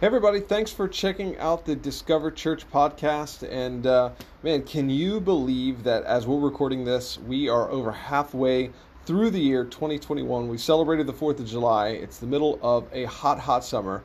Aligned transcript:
Hey 0.00 0.06
everybody, 0.06 0.40
thanks 0.40 0.72
for 0.72 0.88
checking 0.88 1.36
out 1.36 1.66
the 1.66 1.76
Discover 1.76 2.30
Church 2.30 2.64
podcast. 2.70 3.46
And 3.46 3.86
uh, 3.86 4.12
man, 4.42 4.62
can 4.62 4.88
you 4.88 5.20
believe 5.20 5.82
that 5.82 6.04
as 6.04 6.26
we're 6.26 6.40
recording 6.40 6.86
this, 6.86 7.18
we 7.18 7.50
are 7.50 7.68
over 7.68 7.92
halfway 7.92 8.70
through 9.04 9.28
the 9.28 9.38
year 9.38 9.66
2021? 9.66 10.48
We 10.48 10.56
celebrated 10.56 11.06
the 11.06 11.12
4th 11.12 11.40
of 11.40 11.46
July. 11.46 11.88
It's 11.88 12.16
the 12.16 12.26
middle 12.26 12.58
of 12.62 12.88
a 12.94 13.04
hot, 13.04 13.40
hot 13.40 13.62
summer. 13.62 14.02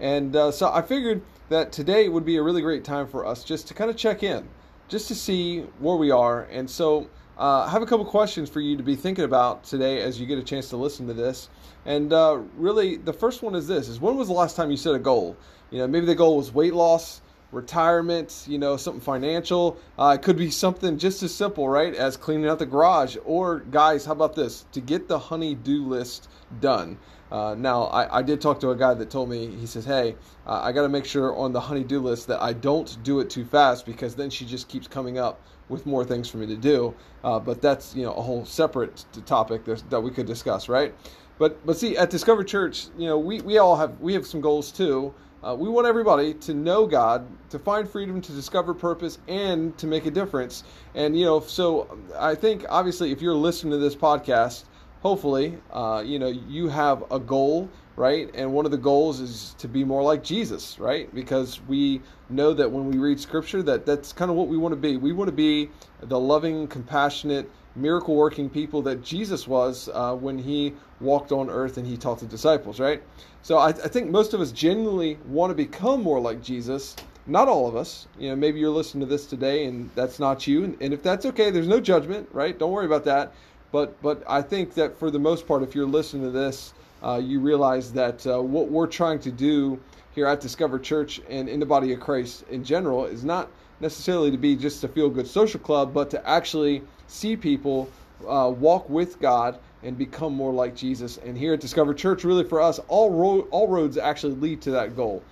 And 0.00 0.34
uh, 0.34 0.50
so 0.50 0.72
I 0.72 0.80
figured 0.80 1.20
that 1.50 1.72
today 1.72 2.08
would 2.08 2.24
be 2.24 2.38
a 2.38 2.42
really 2.42 2.62
great 2.62 2.82
time 2.82 3.06
for 3.06 3.26
us 3.26 3.44
just 3.44 3.68
to 3.68 3.74
kind 3.74 3.90
of 3.90 3.98
check 3.98 4.22
in, 4.22 4.48
just 4.88 5.08
to 5.08 5.14
see 5.14 5.66
where 5.78 5.96
we 5.96 6.10
are. 6.10 6.44
And 6.44 6.70
so 6.70 7.10
uh, 7.38 7.64
I 7.66 7.70
have 7.70 7.82
a 7.82 7.86
couple 7.86 8.04
questions 8.04 8.48
for 8.48 8.60
you 8.60 8.76
to 8.76 8.82
be 8.82 8.94
thinking 8.94 9.24
about 9.24 9.64
today 9.64 10.02
as 10.02 10.20
you 10.20 10.26
get 10.26 10.38
a 10.38 10.42
chance 10.42 10.68
to 10.70 10.76
listen 10.76 11.06
to 11.08 11.14
this. 11.14 11.48
And 11.84 12.12
uh, 12.12 12.40
really, 12.56 12.96
the 12.96 13.12
first 13.12 13.42
one 13.42 13.54
is 13.54 13.66
this: 13.66 13.88
is 13.88 14.00
when 14.00 14.16
was 14.16 14.28
the 14.28 14.34
last 14.34 14.56
time 14.56 14.70
you 14.70 14.76
set 14.76 14.94
a 14.94 14.98
goal? 14.98 15.36
You 15.70 15.78
know, 15.78 15.88
maybe 15.88 16.06
the 16.06 16.14
goal 16.14 16.36
was 16.36 16.52
weight 16.54 16.74
loss, 16.74 17.20
retirement, 17.54 18.44
you 18.46 18.58
know, 18.58 18.76
something 18.76 19.00
financial. 19.00 19.78
Uh, 19.98 20.16
it 20.18 20.22
could 20.22 20.36
be 20.36 20.50
something 20.50 20.98
just 20.98 21.22
as 21.22 21.34
simple, 21.34 21.68
right, 21.68 21.94
as 21.94 22.16
cleaning 22.16 22.48
out 22.48 22.58
the 22.58 22.66
garage. 22.66 23.16
Or, 23.24 23.60
guys, 23.60 24.04
how 24.04 24.12
about 24.12 24.34
this? 24.34 24.66
To 24.72 24.80
get 24.80 25.08
the 25.08 25.18
honey-do 25.18 25.86
list 25.86 26.28
done. 26.60 26.98
Uh, 27.30 27.54
now, 27.54 27.84
I, 27.84 28.18
I, 28.18 28.22
did 28.22 28.40
talk 28.40 28.60
to 28.60 28.70
a 28.70 28.76
guy 28.76 28.94
that 28.94 29.10
told 29.10 29.28
me, 29.28 29.48
he 29.56 29.66
says, 29.66 29.84
hey, 29.84 30.14
uh, 30.46 30.60
I 30.62 30.72
got 30.72 30.82
to 30.82 30.88
make 30.88 31.04
sure 31.04 31.34
on 31.34 31.52
the 31.52 31.60
honey-do 31.60 31.98
list 31.98 32.28
that 32.28 32.40
I 32.40 32.52
don't 32.52 33.02
do 33.02 33.20
it 33.20 33.30
too 33.30 33.44
fast 33.44 33.86
because 33.86 34.14
then 34.14 34.30
she 34.30 34.44
just 34.44 34.68
keeps 34.68 34.86
coming 34.86 35.18
up 35.18 35.40
with 35.68 35.86
more 35.86 36.04
things 36.04 36.28
for 36.28 36.36
me 36.36 36.46
to 36.46 36.56
do. 36.56 36.94
Uh, 37.24 37.40
but 37.40 37.62
that's, 37.62 37.96
you 37.96 38.04
know, 38.04 38.12
a 38.12 38.22
whole 38.22 38.44
separate 38.44 39.04
topic 39.26 39.64
that 39.64 40.00
we 40.00 40.10
could 40.10 40.26
discuss, 40.26 40.68
right? 40.68 40.94
But, 41.38 41.64
but 41.66 41.76
see, 41.76 41.96
at 41.96 42.10
Discover 42.10 42.44
Church, 42.44 42.86
you 42.96 43.06
know, 43.06 43.18
we, 43.18 43.40
we 43.40 43.58
all 43.58 43.76
have, 43.76 43.98
we 44.00 44.14
have 44.14 44.26
some 44.26 44.40
goals 44.40 44.70
too. 44.70 45.12
Uh, 45.44 45.54
we 45.54 45.68
want 45.68 45.86
everybody 45.86 46.32
to 46.32 46.54
know 46.54 46.86
God, 46.86 47.26
to 47.50 47.58
find 47.58 47.86
freedom, 47.88 48.22
to 48.22 48.32
discover 48.32 48.72
purpose, 48.72 49.18
and 49.28 49.76
to 49.76 49.86
make 49.86 50.06
a 50.06 50.10
difference. 50.10 50.64
And 50.94 51.18
you 51.18 51.26
know, 51.26 51.40
so 51.40 51.98
I 52.18 52.34
think 52.34 52.64
obviously, 52.70 53.12
if 53.12 53.20
you're 53.20 53.34
listening 53.34 53.72
to 53.72 53.78
this 53.78 53.94
podcast, 53.94 54.64
hopefully, 55.02 55.58
uh, 55.70 56.02
you 56.04 56.18
know, 56.18 56.28
you 56.28 56.68
have 56.68 57.04
a 57.10 57.20
goal, 57.20 57.68
right? 57.94 58.30
And 58.34 58.54
one 58.54 58.64
of 58.64 58.70
the 58.70 58.78
goals 58.78 59.20
is 59.20 59.54
to 59.58 59.68
be 59.68 59.84
more 59.84 60.02
like 60.02 60.24
Jesus, 60.24 60.78
right? 60.78 61.14
Because 61.14 61.60
we 61.68 62.00
know 62.30 62.54
that 62.54 62.70
when 62.70 62.86
we 62.86 62.96
read 62.96 63.20
Scripture, 63.20 63.62
that 63.64 63.84
that's 63.84 64.14
kind 64.14 64.30
of 64.30 64.38
what 64.38 64.48
we 64.48 64.56
want 64.56 64.72
to 64.72 64.80
be. 64.80 64.96
We 64.96 65.12
want 65.12 65.28
to 65.28 65.36
be 65.36 65.68
the 66.00 66.18
loving, 66.18 66.68
compassionate 66.68 67.50
miracle 67.76 68.14
working 68.14 68.48
people 68.48 68.82
that 68.82 69.02
Jesus 69.02 69.48
was 69.48 69.88
uh, 69.92 70.14
when 70.14 70.38
he 70.38 70.72
walked 71.00 71.32
on 71.32 71.50
earth 71.50 71.76
and 71.76 71.86
he 71.86 71.96
taught 71.96 72.20
the 72.20 72.26
disciples, 72.26 72.78
right? 72.78 73.02
So 73.42 73.58
I, 73.58 73.68
I 73.68 73.72
think 73.88 74.10
most 74.10 74.32
of 74.32 74.40
us 74.40 74.52
genuinely 74.52 75.18
want 75.26 75.50
to 75.50 75.54
become 75.54 76.02
more 76.02 76.20
like 76.20 76.42
Jesus. 76.42 76.96
Not 77.26 77.48
all 77.48 77.66
of 77.66 77.76
us. 77.76 78.06
You 78.18 78.30
know, 78.30 78.36
maybe 78.36 78.60
you're 78.60 78.70
listening 78.70 79.06
to 79.06 79.10
this 79.10 79.26
today 79.26 79.64
and 79.66 79.90
that's 79.94 80.18
not 80.18 80.46
you. 80.46 80.64
And, 80.64 80.76
and 80.80 80.94
if 80.94 81.02
that's 81.02 81.26
okay, 81.26 81.50
there's 81.50 81.68
no 81.68 81.80
judgment, 81.80 82.28
right? 82.32 82.58
Don't 82.58 82.72
worry 82.72 82.86
about 82.86 83.04
that. 83.04 83.32
But 83.72 84.00
but 84.00 84.22
I 84.28 84.40
think 84.40 84.74
that 84.74 84.96
for 84.98 85.10
the 85.10 85.18
most 85.18 85.48
part, 85.48 85.64
if 85.64 85.74
you're 85.74 85.84
listening 85.86 86.22
to 86.22 86.30
this, 86.30 86.74
uh, 87.02 87.20
you 87.22 87.40
realize 87.40 87.92
that 87.92 88.24
uh, 88.24 88.40
what 88.40 88.70
we're 88.70 88.86
trying 88.86 89.18
to 89.20 89.32
do 89.32 89.80
here 90.14 90.26
at 90.26 90.40
Discover 90.40 90.78
Church 90.78 91.20
and 91.28 91.48
in 91.48 91.58
the 91.58 91.66
body 91.66 91.92
of 91.92 91.98
Christ 91.98 92.44
in 92.50 92.62
general 92.62 93.04
is 93.04 93.24
not 93.24 93.50
necessarily 93.80 94.30
to 94.30 94.38
be 94.38 94.54
just 94.54 94.84
a 94.84 94.88
feel 94.88 95.10
good 95.10 95.26
social 95.26 95.58
club, 95.58 95.92
but 95.92 96.08
to 96.10 96.28
actually 96.28 96.82
see 97.14 97.36
people 97.36 97.88
uh, 98.28 98.52
walk 98.56 98.88
with 98.90 99.20
God 99.20 99.58
and 99.82 99.96
become 99.96 100.34
more 100.34 100.52
like 100.52 100.74
Jesus. 100.74 101.18
And 101.18 101.36
here 101.36 101.54
at 101.54 101.60
Discover 101.60 101.94
Church, 101.94 102.24
really 102.24 102.44
for 102.44 102.60
us, 102.60 102.80
all 102.88 103.10
ro- 103.10 103.48
all 103.50 103.68
roads 103.68 103.96
actually 103.96 104.34
lead 104.34 104.60
to 104.62 104.70
that 104.72 104.96
goal. 104.96 105.22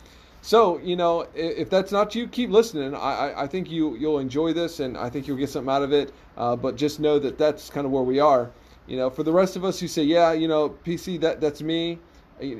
So 0.42 0.78
you 0.78 0.96
know, 0.96 1.26
if 1.34 1.70
that's 1.70 1.92
not 1.92 2.14
you, 2.14 2.26
keep 2.26 2.50
listening. 2.50 2.94
I, 2.94 3.42
I 3.42 3.46
think 3.46 3.70
you 3.70 3.96
you'll 3.96 4.18
enjoy 4.18 4.52
this, 4.52 4.80
and 4.80 4.96
I 4.96 5.08
think 5.08 5.26
you'll 5.26 5.36
get 5.36 5.50
something 5.50 5.72
out 5.72 5.82
of 5.82 5.92
it. 5.92 6.12
Uh, 6.36 6.56
but 6.56 6.76
just 6.76 7.00
know 7.00 7.18
that 7.18 7.38
that's 7.38 7.70
kind 7.70 7.86
of 7.86 7.92
where 7.92 8.02
we 8.02 8.18
are. 8.18 8.50
You 8.86 8.96
know, 8.96 9.10
for 9.10 9.22
the 9.22 9.32
rest 9.32 9.56
of 9.56 9.64
us 9.64 9.78
who 9.78 9.86
say, 9.86 10.02
yeah, 10.02 10.32
you 10.32 10.48
know, 10.48 10.70
PC, 10.84 11.20
that 11.20 11.40
that's 11.40 11.62
me. 11.62 11.98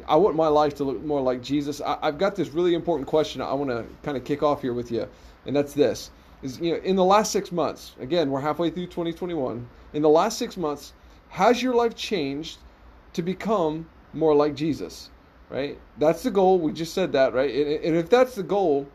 I 0.06 0.14
want 0.14 0.36
my 0.36 0.46
life 0.46 0.76
to 0.76 0.84
look 0.84 1.02
more 1.02 1.20
like 1.20 1.42
Jesus. 1.42 1.80
I, 1.80 1.98
I've 2.00 2.18
got 2.18 2.36
this 2.36 2.50
really 2.50 2.74
important 2.74 3.08
question 3.08 3.42
I 3.42 3.52
want 3.54 3.70
to 3.70 3.84
kind 4.04 4.16
of 4.16 4.24
kick 4.24 4.44
off 4.44 4.62
here 4.62 4.72
with 4.72 4.92
you, 4.92 5.08
and 5.44 5.56
that's 5.56 5.72
this: 5.72 6.10
is 6.42 6.60
you 6.60 6.72
know, 6.72 6.78
in 6.78 6.96
the 6.96 7.04
last 7.04 7.32
six 7.32 7.52
months, 7.52 7.94
again, 8.00 8.30
we're 8.30 8.40
halfway 8.40 8.70
through 8.70 8.86
2021. 8.86 9.68
In 9.92 10.02
the 10.02 10.08
last 10.08 10.38
six 10.38 10.56
months, 10.56 10.92
has 11.28 11.62
your 11.62 11.74
life 11.74 11.94
changed 11.94 12.58
to 13.14 13.22
become 13.22 13.88
more 14.12 14.34
like 14.34 14.54
Jesus? 14.54 15.10
Right? 15.48 15.78
That's 15.98 16.22
the 16.22 16.30
goal. 16.30 16.58
We 16.58 16.72
just 16.72 16.94
said 16.94 17.12
that, 17.12 17.34
right? 17.34 17.50
And 17.84 17.96
if 17.96 18.08
that's 18.08 18.34
the 18.34 18.42
goal, 18.42 18.86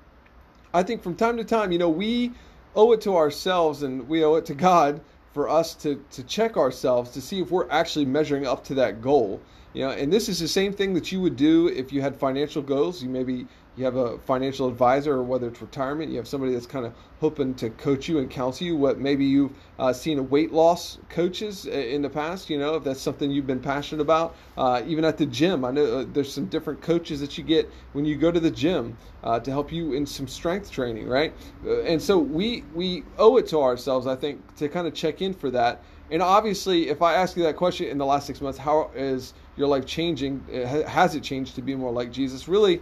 I 0.74 0.84
think 0.84 1.04
from 1.04 1.16
time 1.16 1.38
to 1.38 1.44
time, 1.44 1.72
you 1.72 1.78
know, 1.78 1.90
we 1.90 2.32
owe 2.76 2.92
it 2.92 3.02
to 3.02 3.16
ourselves 3.16 3.84
and 3.84 4.08
we 4.08 4.24
owe 4.24 4.36
it 4.36 4.46
to 4.48 4.54
God 4.54 5.02
for 5.34 5.50
us 5.50 5.76
to 5.76 6.04
to 6.12 6.24
check 6.24 6.58
ourselves 6.58 7.12
to 7.12 7.22
see 7.22 7.40
if 7.40 7.52
we're 7.52 7.70
actually 7.70 8.06
measuring 8.06 8.48
up 8.48 8.64
to 8.66 8.74
that 8.74 9.02
goal. 9.02 9.40
You 9.74 9.84
know, 9.86 9.92
and 9.92 10.12
this 10.12 10.30
is 10.30 10.40
the 10.40 10.48
same 10.48 10.74
thing 10.74 10.96
that 10.96 11.12
you 11.12 11.22
would 11.22 11.36
do 11.36 11.68
if 11.68 11.94
you 11.94 12.02
had 12.02 12.16
financial 12.16 12.64
goals. 12.64 13.04
You 13.04 13.10
maybe 13.10 13.48
you 13.78 13.86
have 13.86 13.96
a 13.96 14.18
financial 14.20 14.68
advisor, 14.68 15.14
or 15.14 15.24
whether 15.24 15.48
it's 15.48 15.62
retirement, 15.62 16.10
you 16.10 16.18
have 16.18 16.28
somebody 16.28 16.52
that's 16.52 16.66
kind 16.66 16.86
of 16.86 16.94
hoping 17.20 17.54
to 17.56 17.70
coach 17.70 18.08
you 18.08 18.18
and 18.18 18.30
counsel 18.30 18.66
you. 18.66 18.76
What 18.76 19.00
maybe 19.00 19.24
you've 19.24 19.52
uh, 19.78 19.94
seen 19.94 20.30
weight 20.30 20.52
loss 20.52 20.98
coaches 21.10 21.68
in 21.68 22.02
the 22.02 22.10
past, 22.10 22.50
you 22.50 22.58
know, 22.58 22.76
if 22.76 22.84
that's 22.84 23.00
something 23.00 23.30
you've 23.30 23.46
been 23.46 23.60
passionate 23.60 24.02
about. 24.02 24.36
Uh, 24.58 24.82
even 24.88 25.06
at 25.06 25.18
the 25.18 25.28
gym, 25.28 25.64
I 25.64 25.70
know 25.72 26.00
uh, 26.00 26.06
there's 26.12 26.34
some 26.34 26.48
different 26.48 26.82
coaches 26.82 27.20
that 27.20 27.38
you 27.38 27.44
get 27.44 27.70
when 27.94 28.04
you 28.04 28.16
go 28.16 28.32
to 28.32 28.40
the 28.40 28.52
gym 28.52 28.98
uh, 29.24 29.40
to 29.40 29.52
help 29.52 29.72
you 29.72 29.94
in 29.94 30.08
some 30.08 30.28
strength 30.28 30.72
training, 30.72 31.08
right? 31.08 31.34
Uh, 31.64 31.82
and 31.82 32.02
so 32.02 32.18
we 32.18 32.64
we 32.74 33.04
owe 33.20 33.38
it 33.38 33.48
to 33.50 33.62
ourselves, 33.62 34.08
I 34.08 34.16
think, 34.16 34.56
to 34.56 34.68
kind 34.70 34.88
of 34.88 34.96
check 34.96 35.22
in 35.22 35.36
for 35.36 35.52
that. 35.52 35.84
And 36.10 36.22
obviously, 36.22 36.88
if 36.90 37.02
I 37.02 37.16
ask 37.16 37.36
you 37.36 37.44
that 37.44 37.58
question 37.58 37.88
in 37.88 37.98
the 37.98 38.06
last 38.06 38.26
six 38.26 38.40
months, 38.40 38.58
how 38.58 38.92
is 38.96 39.34
your 39.58 39.68
life 39.68 39.86
changing? 39.86 40.42
Has 40.88 41.16
it 41.16 41.22
changed 41.22 41.56
to 41.56 41.62
be 41.62 41.76
more 41.76 41.92
like 41.92 42.12
Jesus? 42.14 42.48
Really 42.48 42.82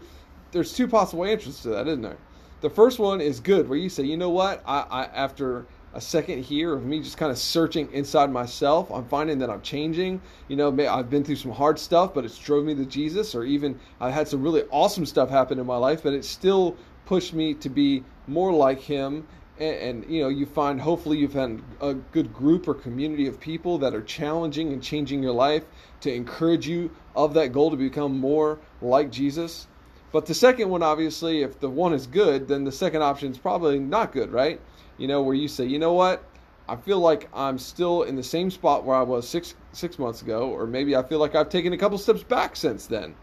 there's 0.55 0.71
two 0.71 0.87
possible 0.87 1.25
answers 1.25 1.59
to 1.63 1.67
that, 1.67 1.85
isn't 1.85 2.01
there? 2.01 2.17
The 2.61 2.69
first 2.69 2.97
one 2.97 3.19
is 3.19 3.41
good, 3.41 3.67
where 3.67 3.77
you 3.77 3.89
say, 3.89 4.03
you 4.03 4.15
know 4.15 4.29
what, 4.29 4.63
I, 4.65 4.85
I 4.89 5.03
after 5.03 5.65
a 5.93 5.99
second 5.99 6.43
here 6.43 6.73
of 6.73 6.85
me 6.85 7.01
just 7.01 7.17
kind 7.17 7.29
of 7.29 7.37
searching 7.37 7.91
inside 7.91 8.31
myself, 8.31 8.89
I'm 8.89 9.05
finding 9.05 9.39
that 9.39 9.49
I'm 9.49 9.61
changing. 9.61 10.21
You 10.47 10.55
know, 10.55 10.69
I've 10.87 11.09
been 11.09 11.25
through 11.25 11.35
some 11.35 11.51
hard 11.51 11.77
stuff, 11.77 12.13
but 12.13 12.23
it's 12.23 12.37
drove 12.37 12.63
me 12.63 12.73
to 12.73 12.85
Jesus, 12.85 13.35
or 13.35 13.43
even 13.43 13.77
I've 13.99 14.13
had 14.13 14.29
some 14.29 14.41
really 14.41 14.63
awesome 14.71 15.05
stuff 15.05 15.29
happen 15.29 15.59
in 15.59 15.65
my 15.65 15.75
life, 15.75 16.03
but 16.03 16.13
it 16.13 16.23
still 16.23 16.77
pushed 17.05 17.33
me 17.33 17.53
to 17.55 17.69
be 17.69 18.05
more 18.25 18.53
like 18.53 18.79
Him. 18.79 19.27
And, 19.59 19.75
and, 19.75 20.11
you 20.11 20.21
know, 20.21 20.29
you 20.29 20.45
find 20.45 20.79
hopefully 20.79 21.17
you've 21.17 21.33
had 21.33 21.61
a 21.81 21.93
good 21.93 22.33
group 22.33 22.69
or 22.69 22.75
community 22.75 23.27
of 23.27 23.41
people 23.41 23.77
that 23.79 23.93
are 23.93 24.01
challenging 24.03 24.71
and 24.71 24.81
changing 24.81 25.21
your 25.21 25.33
life 25.33 25.65
to 25.99 26.13
encourage 26.13 26.65
you 26.65 26.91
of 27.13 27.33
that 27.33 27.51
goal 27.51 27.71
to 27.71 27.77
become 27.77 28.17
more 28.17 28.59
like 28.81 29.11
Jesus. 29.11 29.67
But 30.15 30.27
the 30.27 30.33
second 30.33 30.69
one, 30.69 30.81
obviously, 30.81 31.41
if 31.41 31.59
the 31.59 31.69
one 31.69 31.91
is 31.91 32.07
good, 32.07 32.47
then 32.47 32.63
the 32.63 32.71
second 32.71 33.01
option 33.01 33.33
is 33.33 33.37
probably 33.37 33.79
not 33.79 34.13
good, 34.13 34.31
right? 34.31 34.61
You 34.97 35.09
know, 35.09 35.21
where 35.21 35.35
you 35.35 35.49
say, 35.49 35.65
you 35.65 35.77
know 35.77 35.91
what, 35.91 36.23
I 36.69 36.77
feel 36.77 37.01
like 37.01 37.27
I'm 37.33 37.57
still 37.57 38.03
in 38.03 38.15
the 38.15 38.23
same 38.23 38.49
spot 38.49 38.85
where 38.85 38.95
I 38.95 39.01
was 39.01 39.27
six 39.27 39.55
six 39.73 39.99
months 39.99 40.21
ago, 40.21 40.49
or 40.49 40.67
maybe 40.67 40.95
I 40.95 41.03
feel 41.03 41.19
like 41.19 41.35
I've 41.35 41.49
taken 41.49 41.73
a 41.73 41.77
couple 41.77 41.97
steps 41.97 42.23
back 42.23 42.55
since 42.55 42.85
then. 42.87 43.13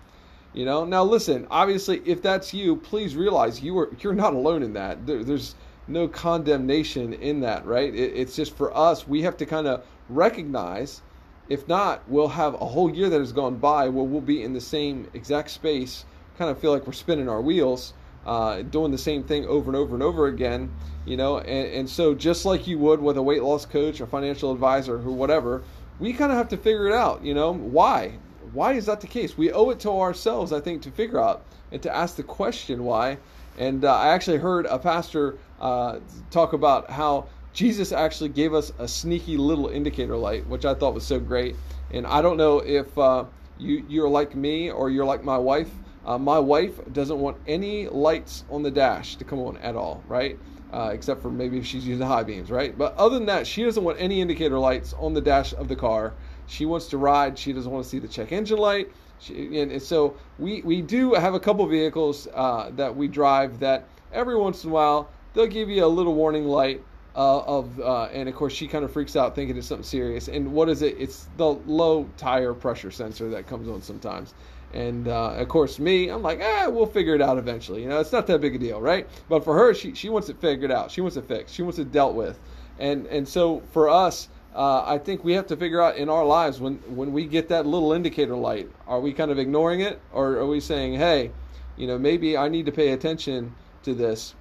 You 0.53 0.67
know, 0.67 0.85
now 0.85 1.03
listen, 1.03 1.47
obviously, 1.51 2.03
if 2.05 2.21
that's 2.21 2.53
you, 2.53 2.77
please 2.77 3.17
realize 3.17 3.63
you 3.63 3.79
are 3.79 3.89
you're 4.01 4.13
not 4.13 4.35
alone 4.35 4.63
in 4.63 4.75
that. 4.75 5.07
There, 5.07 5.25
there's 5.25 5.55
no 5.89 6.07
condemnation 6.07 7.15
in 7.15 7.41
that, 7.41 7.65
right? 7.65 7.95
It, 7.95 8.13
it's 8.15 8.37
just 8.37 8.55
for 8.55 8.77
us, 8.77 9.09
we 9.09 9.23
have 9.23 9.39
to 9.39 9.47
kind 9.47 9.67
of 9.67 9.83
recognize. 10.11 11.01
If 11.49 11.67
not, 11.69 12.07
we'll 12.07 12.29
have 12.29 12.53
a 12.53 12.67
whole 12.67 12.95
year 12.95 13.09
that 13.09 13.19
has 13.19 13.33
gone 13.33 13.57
by 13.57 13.89
where 13.89 14.05
we'll 14.05 14.21
be 14.21 14.43
in 14.43 14.53
the 14.53 14.61
same 14.61 15.09
exact 15.15 15.49
space 15.49 16.05
kind 16.39 16.51
of 16.51 16.59
feel 16.59 16.73
like 16.73 16.87
we're 16.87 16.93
spinning 16.93 17.29
our 17.29 17.41
wheels, 17.41 17.93
uh, 18.27 18.63
doing 18.63 18.91
the 18.91 18.99
same 18.99 19.23
thing 19.23 19.47
over 19.47 19.71
and 19.71 19.77
over 19.77 19.95
and 19.95 20.03
over 20.03 20.27
again, 20.27 20.71
you 21.05 21.17
know. 21.17 21.39
And, 21.39 21.73
and 21.73 21.91
so, 21.91 22.15
just 22.15 22.45
like 22.45 22.67
you 22.67 22.79
would 22.79 23.01
with 23.01 23.17
a 23.17 23.23
weight 23.23 23.43
loss 23.43 23.67
coach, 23.67 24.01
a 24.01 24.07
financial 24.07 24.53
advisor, 24.53 24.97
or 24.97 25.11
whatever, 25.11 25.63
we 25.99 26.13
kind 26.13 26.33
of 26.33 26.39
have 26.39 26.49
to 26.49 26.57
figure 26.57 26.87
it 26.87 26.95
out, 26.95 27.25
you 27.25 27.35
know. 27.35 27.53
Why? 27.53 28.19
Why 28.53 28.75
is 28.75 28.87
that 28.87 29.01
the 29.01 29.07
case? 29.07 29.37
We 29.37 29.53
owe 29.53 29.71
it 29.71 29.81
to 29.81 29.91
ourselves, 29.91 30.53
I 30.53 30.61
think, 30.61 30.83
to 30.83 30.91
figure 30.91 31.21
out 31.21 31.45
and 31.71 31.83
to 31.83 31.95
ask 31.95 32.17
the 32.17 32.23
question 32.23 32.85
why. 32.85 33.19
And 33.59 33.85
uh, 33.85 33.95
I 33.95 34.09
actually 34.09 34.39
heard 34.39 34.67
a 34.67 34.79
pastor 34.79 35.39
uh, 35.61 36.01
talk 36.31 36.53
about 36.53 36.91
how 36.91 37.27
Jesus 37.53 37.93
actually 37.93 38.31
gave 38.31 38.55
us 38.55 38.73
a 38.79 38.89
sneaky 38.89 39.37
little 39.37 39.69
indicator 39.69 40.17
light, 40.17 40.47
which 40.47 40.65
I 40.65 40.75
thought 40.75 40.95
was 40.95 41.07
so 41.07 41.21
great. 41.21 41.57
And 41.91 42.07
I 42.07 42.23
don't 42.23 42.37
know 42.37 42.59
if 42.61 42.97
uh, 42.99 43.25
you, 43.59 43.85
you're 43.89 44.09
like 44.09 44.35
me 44.35 44.71
or 44.71 44.91
you're 44.91 45.05
like 45.05 45.23
my 45.23 45.37
wife, 45.37 45.71
uh, 46.05 46.19
my 46.19 46.39
wife 46.39 46.81
doesn't 46.93 47.19
want 47.19 47.37
any 47.47 47.89
lights 47.89 48.45
on 48.51 48.63
the 48.63 48.71
dash 48.71 49.17
to 49.17 49.25
come 49.25 49.39
on 49.39 49.57
at 49.59 49.77
all, 49.77 50.03
right? 50.09 50.39
Uh, 50.73 50.91
except 50.93 51.21
for 51.21 51.31
maybe 51.31 51.59
if 51.59 51.67
she's 51.67 51.87
using 51.87 52.07
high 52.07 52.23
beams, 52.23 52.51
right? 52.51 52.77
But 52.77 52.97
other 52.97 53.17
than 53.17 53.27
that, 53.27 53.47
she 53.47 53.63
doesn't 53.63 53.85
want 53.85 53.99
any 54.01 54.21
indicator 54.21 54.59
lights 54.59 54.95
on 54.99 55.13
the 55.13 55.21
dash 55.21 55.53
of 55.53 55.69
the 55.69 55.77
car. 55.77 56.15
She 56.47 56.65
wants 56.67 56.87
to 56.89 56.99
ride. 56.99 57.39
She 57.39 57.53
doesn't 57.53 57.71
want 57.71 57.85
to 57.85 57.91
see 57.91 57.99
the 57.99 58.09
check 58.09 58.33
engine 58.33 58.59
light. 58.59 58.91
She, 59.21 59.61
and 59.61 59.81
so 59.81 60.17
we 60.39 60.63
we 60.63 60.83
do 60.83 61.15
have 61.15 61.35
a 61.35 61.41
couple 61.41 61.65
vehicles 61.67 62.27
uh, 62.35 62.71
that 62.75 62.95
we 62.97 63.07
drive 63.07 63.61
that 63.61 63.87
every 64.13 64.37
once 64.37 64.65
in 64.65 64.71
a 64.71 64.73
while 64.73 65.09
they'll 65.33 65.47
give 65.47 65.69
you 65.69 65.85
a 65.85 65.87
little 65.87 66.15
warning 66.15 66.45
light 66.45 66.83
uh, 67.15 67.41
of 67.41 67.79
uh, 67.81 68.05
and 68.07 68.29
of 68.29 68.35
course 68.35 68.53
she 68.53 68.67
kind 68.67 68.85
of 68.85 68.93
freaks 68.93 69.17
out 69.17 69.35
thinking 69.35 69.57
it's 69.57 69.67
something 69.67 69.85
serious. 69.85 70.29
And 70.29 70.53
what 70.53 70.69
is 70.69 70.83
it? 70.83 70.97
It's 70.99 71.29
the 71.37 71.47
low 71.47 72.09
tire 72.17 72.55
pressure 72.55 72.91
sensor 72.91 73.29
that 73.31 73.47
comes 73.47 73.69
on 73.69 73.83
sometimes. 73.83 74.35
And 74.73 75.09
uh, 75.09 75.33
of 75.33 75.49
course, 75.49 75.79
me, 75.79 76.09
I'm 76.09 76.23
like, 76.23 76.41
ah, 76.43 76.69
we'll 76.69 76.87
figure 76.87 77.15
it 77.15 77.21
out 77.21 77.39
eventually. 77.39 77.83
You 77.83 77.89
know, 77.89 78.01
it's 78.01 78.13
not 78.13 78.27
that 78.29 78.41
big 78.41 78.55
a 78.55 78.59
deal, 78.59 78.81
right? 78.81 79.07
But 79.29 79.45
for 79.45 79.55
her, 79.55 79.75
she 79.75 79.95
she 79.95 80.09
wants 80.09 80.29
it 80.29 80.41
figured 80.41 80.73
out. 80.73 80.91
She 80.91 81.01
wants 81.01 81.17
it 81.17 81.27
fixed. 81.29 81.55
She 81.55 81.63
wants 81.63 81.79
it 81.79 81.93
dealt 81.93 82.15
with. 82.15 82.39
And 82.79 83.07
and 83.07 83.29
so 83.29 83.63
for 83.73 83.89
us, 83.89 84.29
uh, 84.55 84.83
I 84.87 84.99
think 84.99 85.25
we 85.25 85.35
have 85.35 85.47
to 85.49 85.57
figure 85.57 85.81
out 85.81 85.97
in 85.97 86.09
our 86.09 86.25
lives 86.25 86.61
when 86.61 86.77
when 86.95 87.13
we 87.13 87.27
get 87.27 87.49
that 87.49 87.67
little 87.67 87.93
indicator 87.93 88.37
light, 88.37 88.71
are 88.87 89.01
we 89.01 89.13
kind 89.13 89.31
of 89.31 89.39
ignoring 89.39 89.81
it, 89.81 90.01
or 90.13 90.37
are 90.37 90.47
we 90.47 90.61
saying, 90.61 90.95
hey, 90.95 91.31
you 91.77 91.87
know, 91.87 91.99
maybe 91.99 92.37
I 92.37 92.49
need 92.49 92.67
to 92.67 92.73
pay 92.73 92.93
attention 92.93 93.55
to 93.83 93.95
this. 93.95 94.35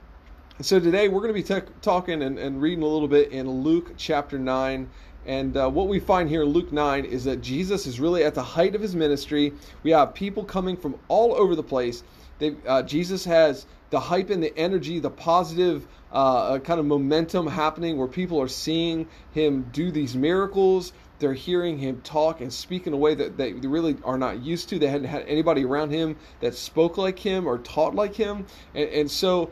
So 0.62 0.80
today 0.80 1.08
we're 1.08 1.22
going 1.22 1.44
to 1.44 1.56
be 1.56 1.62
talking 1.82 2.22
and, 2.22 2.38
and, 2.38 2.62
reading 2.62 2.84
a 2.84 2.88
little 2.88 3.08
bit 3.08 3.32
in 3.32 3.50
Luke 3.50 3.94
chapter 3.98 4.38
9. 4.38 4.88
And 5.26 5.56
uh, 5.56 5.70
what 5.70 5.88
we 5.88 6.00
find 6.00 6.28
here 6.30 6.42
in 6.42 6.50
Luke 6.50 6.72
9 6.72 7.06
is 7.06 7.24
that 7.26 7.42
Jesus 7.42 7.86
is 7.86 8.00
really 8.00 8.24
at 8.24 8.34
the 8.34 8.44
height 8.44 8.74
of 8.76 8.82
his 8.82 8.96
ministry. 8.96 9.54
We 9.84 9.92
have 9.92 10.14
people 10.14 10.44
coming 10.44 10.76
from 10.76 10.96
all 11.08 11.34
over 11.36 11.56
the 11.56 11.64
place. 11.64 12.04
Uh, 12.66 12.82
Jesus 12.82 13.24
has 13.26 13.68
the 13.92 14.00
hype 14.00 14.32
and 14.32 14.42
the 14.42 14.58
energy, 14.58 15.00
the 15.00 15.12
positive 15.12 15.86
uh, 16.12 16.58
kind 16.60 16.80
of 16.80 16.86
momentum 16.86 17.46
happening 17.46 17.98
where 17.98 18.08
people 18.08 18.42
are 18.42 18.48
seeing 18.48 19.08
him 19.32 19.70
do 19.72 19.92
these 19.92 20.16
miracles 20.16 20.92
they're 21.22 21.34
hearing 21.34 21.78
him 21.78 22.02
talk 22.02 22.42
and 22.42 22.52
speak 22.52 22.88
in 22.88 22.94
a 22.94 22.98
way 22.98 23.16
that 23.16 23.38
they 23.38 23.54
really 23.54 23.96
are 24.04 24.18
not 24.18 24.42
used 24.42 24.68
to. 24.70 24.80
They 24.80 24.88
hadn't 24.88 25.08
had 25.08 25.24
anybody 25.28 25.64
around 25.64 25.92
him 25.92 26.18
that 26.42 26.56
spoke 26.56 26.98
like 26.98 27.18
him 27.18 27.48
or 27.48 27.60
taught 27.60 27.96
like 27.96 28.16
him, 28.16 28.46
and, 28.76 28.90
and 28.90 29.10
so 29.10 29.50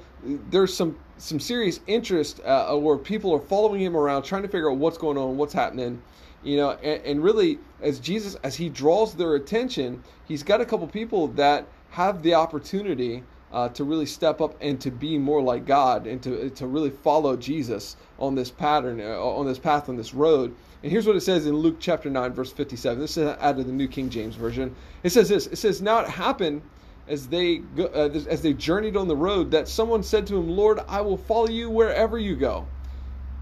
there's 0.49 0.73
some 0.73 0.97
some 1.17 1.39
serious 1.39 1.79
interest 1.87 2.41
uh, 2.43 2.75
where 2.75 2.97
people 2.97 3.33
are 3.33 3.39
following 3.39 3.81
him 3.81 3.95
around, 3.95 4.23
trying 4.23 4.41
to 4.41 4.47
figure 4.47 4.69
out 4.71 4.77
what's 4.77 4.97
going 4.97 5.17
on, 5.17 5.37
what's 5.37 5.53
happening, 5.53 6.01
you 6.43 6.57
know, 6.57 6.71
and, 6.71 7.03
and 7.03 7.23
really 7.23 7.59
as 7.81 7.99
Jesus 7.99 8.35
as 8.43 8.55
he 8.55 8.67
draws 8.69 9.13
their 9.13 9.35
attention, 9.35 10.03
he's 10.27 10.43
got 10.43 10.59
a 10.59 10.65
couple 10.65 10.87
people 10.87 11.27
that 11.29 11.65
have 11.91 12.21
the 12.23 12.33
opportunity 12.33 13.23
uh, 13.51 13.69
to 13.69 13.83
really 13.83 14.05
step 14.05 14.41
up 14.41 14.55
and 14.61 14.79
to 14.81 14.91
be 14.91 15.17
more 15.17 15.41
like 15.41 15.65
God 15.65 16.07
and 16.07 16.21
to 16.23 16.49
to 16.49 16.67
really 16.67 16.91
follow 16.91 17.35
Jesus 17.35 17.95
on 18.19 18.35
this 18.35 18.51
pattern, 18.51 19.01
uh, 19.01 19.19
on 19.19 19.45
this 19.45 19.59
path, 19.59 19.89
on 19.89 19.97
this 19.97 20.13
road. 20.13 20.55
And 20.81 20.91
here's 20.91 21.05
what 21.05 21.15
it 21.15 21.21
says 21.21 21.45
in 21.45 21.55
Luke 21.55 21.77
chapter 21.79 22.09
9, 22.09 22.31
verse 22.33 22.53
57. 22.53 22.99
This 22.99 23.17
is 23.17 23.27
out 23.27 23.59
of 23.59 23.65
the 23.65 23.73
New 23.73 23.87
King 23.87 24.09
James 24.09 24.35
Version. 24.35 24.75
It 25.03 25.09
says 25.09 25.27
this 25.29 25.47
It 25.47 25.57
says, 25.57 25.81
Now 25.81 25.99
it 25.99 26.09
happened 26.09 26.61
as 27.07 27.27
they, 27.27 27.57
go, 27.57 27.85
uh, 27.85 28.09
as 28.29 28.41
they 28.41 28.53
journeyed 28.53 28.95
on 28.95 29.07
the 29.07 29.15
road 29.15 29.51
that 29.51 29.67
someone 29.67 30.03
said 30.03 30.27
to 30.27 30.37
him, 30.37 30.47
Lord, 30.47 30.79
I 30.87 31.01
will 31.01 31.17
follow 31.17 31.49
you 31.49 31.69
wherever 31.69 32.19
you 32.19 32.35
go. 32.35 32.67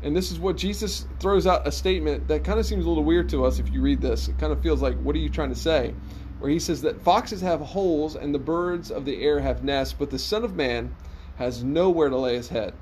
And 0.03 0.15
this 0.15 0.31
is 0.31 0.39
what 0.39 0.55
Jesus 0.55 1.05
throws 1.19 1.45
out 1.45 1.67
a 1.67 1.71
statement 1.71 2.27
that 2.27 2.43
kind 2.43 2.59
of 2.59 2.65
seems 2.65 2.85
a 2.85 2.87
little 2.87 3.03
weird 3.03 3.29
to 3.29 3.45
us 3.45 3.59
if 3.59 3.71
you 3.71 3.81
read 3.81 3.99
this. 3.99 4.29
It 4.29 4.37
kind 4.37 4.53
of 4.53 4.61
feels 4.61 4.81
like, 4.81 4.97
what 5.01 5.15
are 5.15 5.19
you 5.19 5.29
trying 5.29 5.49
to 5.49 5.55
say? 5.55 5.93
Where 6.39 6.51
he 6.51 6.59
says 6.59 6.81
that 6.83 7.01
foxes 7.01 7.41
have 7.41 7.61
holes 7.61 8.15
and 8.15 8.33
the 8.33 8.39
birds 8.39 8.91
of 8.91 9.05
the 9.05 9.21
air 9.23 9.39
have 9.39 9.63
nests, 9.63 9.93
but 9.97 10.09
the 10.09 10.19
Son 10.19 10.43
of 10.43 10.55
Man 10.55 10.95
has 11.37 11.63
nowhere 11.63 12.09
to 12.09 12.17
lay 12.17 12.35
his 12.35 12.49
head. 12.49 12.73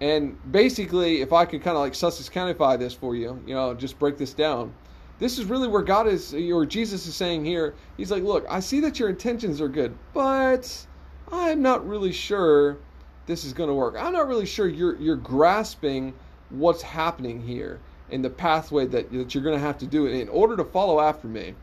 And 0.00 0.36
basically, 0.52 1.22
if 1.22 1.32
I 1.32 1.44
could 1.46 1.62
kind 1.62 1.76
of 1.76 1.80
like 1.80 1.94
Sussex 1.94 2.28
Countyfy 2.28 2.78
this 2.78 2.92
for 2.92 3.16
you, 3.16 3.42
you 3.46 3.54
know, 3.54 3.74
just 3.74 3.98
break 3.98 4.18
this 4.18 4.34
down. 4.34 4.74
This 5.18 5.38
is 5.38 5.46
really 5.46 5.68
where 5.68 5.82
God 5.82 6.06
is, 6.06 6.34
or 6.34 6.66
Jesus 6.66 7.06
is 7.06 7.14
saying 7.14 7.44
here. 7.44 7.74
He's 7.96 8.10
like, 8.10 8.22
look, 8.22 8.44
I 8.50 8.60
see 8.60 8.80
that 8.80 8.98
your 8.98 9.08
intentions 9.08 9.60
are 9.62 9.68
good, 9.68 9.96
but 10.12 10.86
I'm 11.32 11.62
not 11.62 11.88
really 11.88 12.12
sure 12.12 12.76
this 13.24 13.44
is 13.44 13.52
going 13.52 13.68
to 13.68 13.74
work. 13.74 13.96
I'm 13.98 14.12
not 14.12 14.28
really 14.28 14.46
sure 14.46 14.68
you're 14.68 14.96
you're 14.96 15.16
grasping 15.16 16.12
what's 16.50 16.82
happening 16.82 17.40
here 17.40 17.80
in 18.10 18.22
the 18.22 18.30
pathway 18.30 18.86
that 18.86 19.10
that 19.10 19.34
you're 19.34 19.44
going 19.44 19.58
to 19.58 19.64
have 19.64 19.78
to 19.78 19.86
do 19.86 20.06
in 20.06 20.28
order 20.28 20.56
to 20.56 20.64
follow 20.64 21.00
after 21.00 21.26
me. 21.26 21.54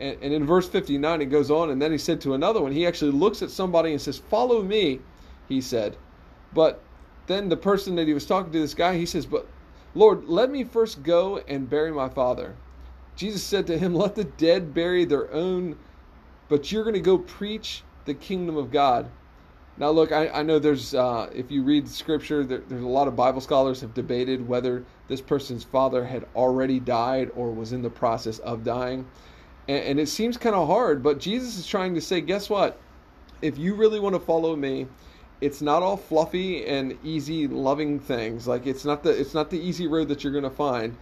And, 0.00 0.16
and 0.22 0.32
in 0.32 0.46
verse 0.46 0.68
59, 0.68 1.22
it 1.22 1.26
goes 1.26 1.50
on, 1.50 1.70
and 1.70 1.80
then 1.82 1.92
he 1.92 1.98
said 1.98 2.20
to 2.22 2.34
another 2.34 2.60
one, 2.60 2.72
he 2.72 2.86
actually 2.86 3.12
looks 3.12 3.42
at 3.42 3.50
somebody 3.50 3.92
and 3.92 4.00
says, 4.00 4.18
"Follow 4.18 4.62
me," 4.62 5.00
he 5.48 5.60
said. 5.60 5.96
But 6.54 6.80
then 7.28 7.48
the 7.48 7.56
person 7.56 7.94
that 7.96 8.08
he 8.08 8.14
was 8.14 8.26
talking 8.26 8.50
to, 8.52 8.58
this 8.58 8.74
guy, 8.74 8.96
he 8.96 9.06
says, 9.06 9.26
But 9.26 9.46
Lord, 9.94 10.28
let 10.28 10.50
me 10.50 10.64
first 10.64 11.02
go 11.02 11.38
and 11.46 11.70
bury 11.70 11.92
my 11.92 12.08
father. 12.08 12.56
Jesus 13.16 13.42
said 13.42 13.66
to 13.66 13.78
him, 13.78 13.94
Let 13.94 14.14
the 14.14 14.24
dead 14.24 14.74
bury 14.74 15.04
their 15.04 15.32
own, 15.32 15.76
but 16.48 16.72
you're 16.72 16.84
going 16.84 16.94
to 16.94 17.00
go 17.00 17.18
preach 17.18 17.82
the 18.06 18.14
kingdom 18.14 18.56
of 18.56 18.72
God. 18.72 19.10
Now, 19.76 19.90
look, 19.90 20.10
I, 20.10 20.28
I 20.28 20.42
know 20.42 20.58
there's, 20.58 20.94
uh, 20.94 21.30
if 21.32 21.52
you 21.52 21.62
read 21.62 21.88
scripture, 21.88 22.44
there, 22.44 22.62
there's 22.68 22.82
a 22.82 22.88
lot 22.88 23.06
of 23.06 23.14
Bible 23.14 23.40
scholars 23.40 23.80
have 23.82 23.94
debated 23.94 24.48
whether 24.48 24.84
this 25.06 25.20
person's 25.20 25.62
father 25.62 26.04
had 26.04 26.26
already 26.34 26.80
died 26.80 27.30
or 27.36 27.52
was 27.52 27.72
in 27.72 27.82
the 27.82 27.90
process 27.90 28.40
of 28.40 28.64
dying. 28.64 29.06
And, 29.68 29.84
and 29.84 30.00
it 30.00 30.08
seems 30.08 30.36
kind 30.36 30.56
of 30.56 30.66
hard, 30.66 31.02
but 31.02 31.20
Jesus 31.20 31.58
is 31.58 31.66
trying 31.66 31.94
to 31.94 32.00
say, 32.00 32.20
guess 32.20 32.50
what? 32.50 32.80
If 33.40 33.56
you 33.58 33.74
really 33.74 34.00
want 34.00 34.14
to 34.14 34.20
follow 34.20 34.56
me, 34.56 34.88
it's 35.40 35.62
not 35.62 35.84
all 35.84 35.96
fluffy 35.96 36.66
and 36.66 36.98
easy 37.04 37.46
loving 37.46 38.00
things. 38.00 38.48
Like 38.48 38.66
it's 38.66 38.84
not 38.84 39.04
the 39.04 39.10
it's 39.10 39.34
not 39.34 39.50
the 39.50 39.60
easy 39.60 39.86
road 39.86 40.08
that 40.08 40.24
you're 40.24 40.32
going 40.32 40.42
to 40.42 40.50
find 40.50 40.96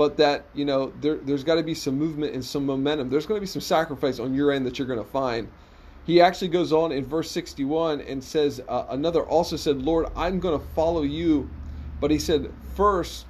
but 0.00 0.16
that 0.16 0.46
you 0.54 0.64
know 0.64 0.90
there, 1.02 1.16
there's 1.16 1.44
got 1.44 1.56
to 1.56 1.62
be 1.62 1.74
some 1.74 1.98
movement 1.98 2.32
and 2.32 2.42
some 2.42 2.64
momentum. 2.64 3.10
There's 3.10 3.26
going 3.26 3.36
to 3.36 3.42
be 3.42 3.46
some 3.46 3.60
sacrifice 3.60 4.18
on 4.18 4.32
your 4.32 4.50
end 4.50 4.64
that 4.64 4.78
you're 4.78 4.88
going 4.88 4.98
to 4.98 5.04
find. 5.04 5.46
He 6.06 6.22
actually 6.22 6.48
goes 6.48 6.72
on 6.72 6.90
in 6.90 7.04
verse 7.04 7.30
61 7.30 8.00
and 8.00 8.24
says 8.24 8.62
uh, 8.66 8.86
another 8.88 9.22
also 9.22 9.56
said 9.56 9.82
lord 9.82 10.06
i'm 10.16 10.40
going 10.40 10.58
to 10.58 10.66
follow 10.68 11.02
you. 11.02 11.50
But 12.00 12.10
he 12.10 12.18
said 12.18 12.50
first 12.74 13.26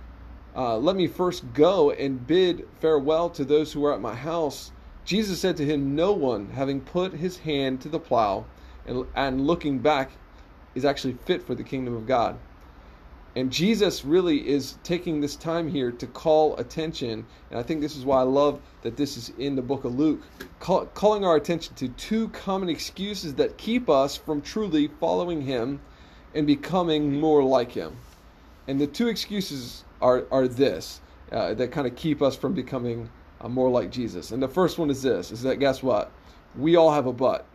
uh, 0.54 0.76
let 0.76 0.94
me 0.94 1.08
first 1.08 1.42
go 1.54 1.90
and 1.90 2.24
bid 2.24 2.68
farewell 2.78 3.30
to 3.30 3.44
those 3.44 3.72
who 3.72 3.84
are 3.84 3.92
at 3.92 4.00
my 4.00 4.14
house 4.14 4.70
jesus 5.04 5.40
said 5.40 5.56
to 5.56 5.64
him 5.64 5.94
no 5.94 6.12
one 6.12 6.50
having 6.50 6.80
put 6.80 7.12
his 7.12 7.38
hand 7.38 7.80
to 7.80 7.88
the 7.88 8.00
plow 8.00 8.44
and, 8.86 9.06
and 9.14 9.46
looking 9.46 9.78
back 9.78 10.10
is 10.74 10.84
actually 10.84 11.14
fit 11.24 11.42
for 11.42 11.54
the 11.54 11.64
kingdom 11.64 11.94
of 11.94 12.06
God. 12.06 12.38
And 13.36 13.52
Jesus 13.52 14.04
really 14.04 14.48
is 14.48 14.76
taking 14.82 15.20
this 15.20 15.36
time 15.36 15.68
here 15.68 15.92
to 15.92 16.06
call 16.06 16.56
attention. 16.56 17.24
And 17.50 17.60
I 17.60 17.62
think 17.62 17.80
this 17.80 17.96
is 17.96 18.04
why 18.04 18.20
I 18.20 18.24
love 18.24 18.60
that 18.82 18.96
this 18.96 19.16
is 19.16 19.32
in 19.38 19.54
the 19.54 19.62
book 19.62 19.84
of 19.84 19.96
Luke, 19.96 20.20
call, 20.58 20.86
calling 20.86 21.24
our 21.24 21.36
attention 21.36 21.74
to 21.76 21.88
two 21.90 22.28
common 22.30 22.68
excuses 22.68 23.34
that 23.34 23.56
keep 23.56 23.88
us 23.88 24.16
from 24.16 24.42
truly 24.42 24.88
following 24.98 25.42
him 25.42 25.80
and 26.34 26.46
becoming 26.46 27.20
more 27.20 27.44
like 27.44 27.70
him. 27.70 27.96
And 28.66 28.80
the 28.80 28.86
two 28.88 29.06
excuses 29.06 29.84
are, 30.00 30.24
are 30.32 30.48
this 30.48 31.00
uh, 31.30 31.54
that 31.54 31.70
kind 31.70 31.86
of 31.86 31.94
keep 31.94 32.22
us 32.22 32.34
from 32.34 32.54
becoming 32.54 33.08
uh, 33.40 33.48
more 33.48 33.70
like 33.70 33.90
Jesus. 33.90 34.32
And 34.32 34.42
the 34.42 34.48
first 34.48 34.78
one 34.78 34.90
is 34.90 35.02
this 35.02 35.30
is 35.30 35.42
that 35.42 35.56
guess 35.56 35.82
what? 35.82 36.12
We 36.58 36.76
all 36.76 36.92
have 36.92 37.06
a 37.06 37.12
butt. 37.12 37.46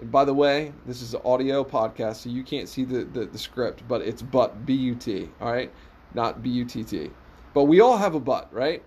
And 0.00 0.10
by 0.10 0.24
the 0.24 0.34
way, 0.34 0.72
this 0.86 1.02
is 1.02 1.14
an 1.14 1.20
audio 1.24 1.62
podcast, 1.62 2.16
so 2.16 2.30
you 2.30 2.42
can't 2.42 2.68
see 2.68 2.84
the, 2.84 3.04
the, 3.04 3.26
the 3.26 3.38
script, 3.38 3.82
but 3.86 4.02
it's 4.02 4.22
but 4.22 4.66
B 4.66 4.74
U 4.74 4.94
T, 4.94 5.28
all 5.40 5.52
right? 5.52 5.70
Not 6.14 6.42
B 6.42 6.50
U 6.50 6.64
T 6.64 6.82
T. 6.82 7.10
But 7.52 7.64
we 7.64 7.80
all 7.80 7.96
have 7.96 8.14
a 8.14 8.20
butt, 8.20 8.52
right? 8.52 8.82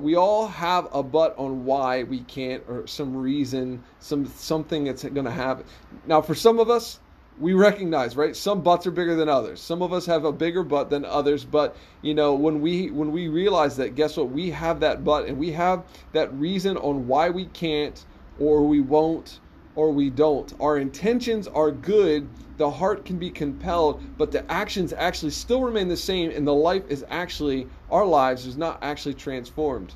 We 0.00 0.16
all 0.16 0.48
have 0.48 0.88
a 0.94 1.02
butt 1.02 1.34
on 1.36 1.66
why 1.66 2.04
we 2.04 2.20
can't, 2.20 2.64
or 2.68 2.86
some 2.86 3.14
reason, 3.14 3.84
some 3.98 4.24
something 4.24 4.84
that's 4.84 5.04
going 5.04 5.26
to 5.26 5.30
happen. 5.30 5.66
Now, 6.06 6.22
for 6.22 6.34
some 6.34 6.58
of 6.58 6.70
us, 6.70 7.00
we 7.40 7.52
recognize 7.52 8.16
right 8.16 8.36
some 8.36 8.60
butts 8.62 8.86
are 8.86 8.92
bigger 8.92 9.16
than 9.16 9.28
others 9.28 9.60
some 9.60 9.82
of 9.82 9.92
us 9.92 10.06
have 10.06 10.24
a 10.24 10.32
bigger 10.32 10.62
butt 10.62 10.88
than 10.88 11.04
others 11.04 11.44
but 11.44 11.76
you 12.00 12.14
know 12.14 12.34
when 12.34 12.60
we 12.60 12.90
when 12.90 13.10
we 13.10 13.26
realize 13.26 13.76
that 13.76 13.96
guess 13.96 14.16
what 14.16 14.30
we 14.30 14.50
have 14.50 14.78
that 14.78 15.02
butt 15.02 15.26
and 15.26 15.36
we 15.36 15.50
have 15.50 15.84
that 16.12 16.32
reason 16.34 16.76
on 16.76 17.08
why 17.08 17.28
we 17.28 17.46
can't 17.46 18.04
or 18.38 18.62
we 18.62 18.80
won't 18.80 19.40
or 19.76 19.90
we 19.90 20.10
don't. 20.10 20.52
Our 20.60 20.78
intentions 20.78 21.48
are 21.48 21.70
good, 21.70 22.28
the 22.56 22.70
heart 22.70 23.04
can 23.04 23.18
be 23.18 23.30
compelled, 23.30 24.02
but 24.16 24.30
the 24.30 24.50
actions 24.50 24.92
actually 24.92 25.32
still 25.32 25.62
remain 25.62 25.88
the 25.88 25.96
same, 25.96 26.30
and 26.30 26.46
the 26.46 26.54
life 26.54 26.84
is 26.88 27.04
actually, 27.10 27.66
our 27.90 28.06
lives 28.06 28.46
is 28.46 28.56
not 28.56 28.78
actually 28.82 29.14
transformed. 29.14 29.94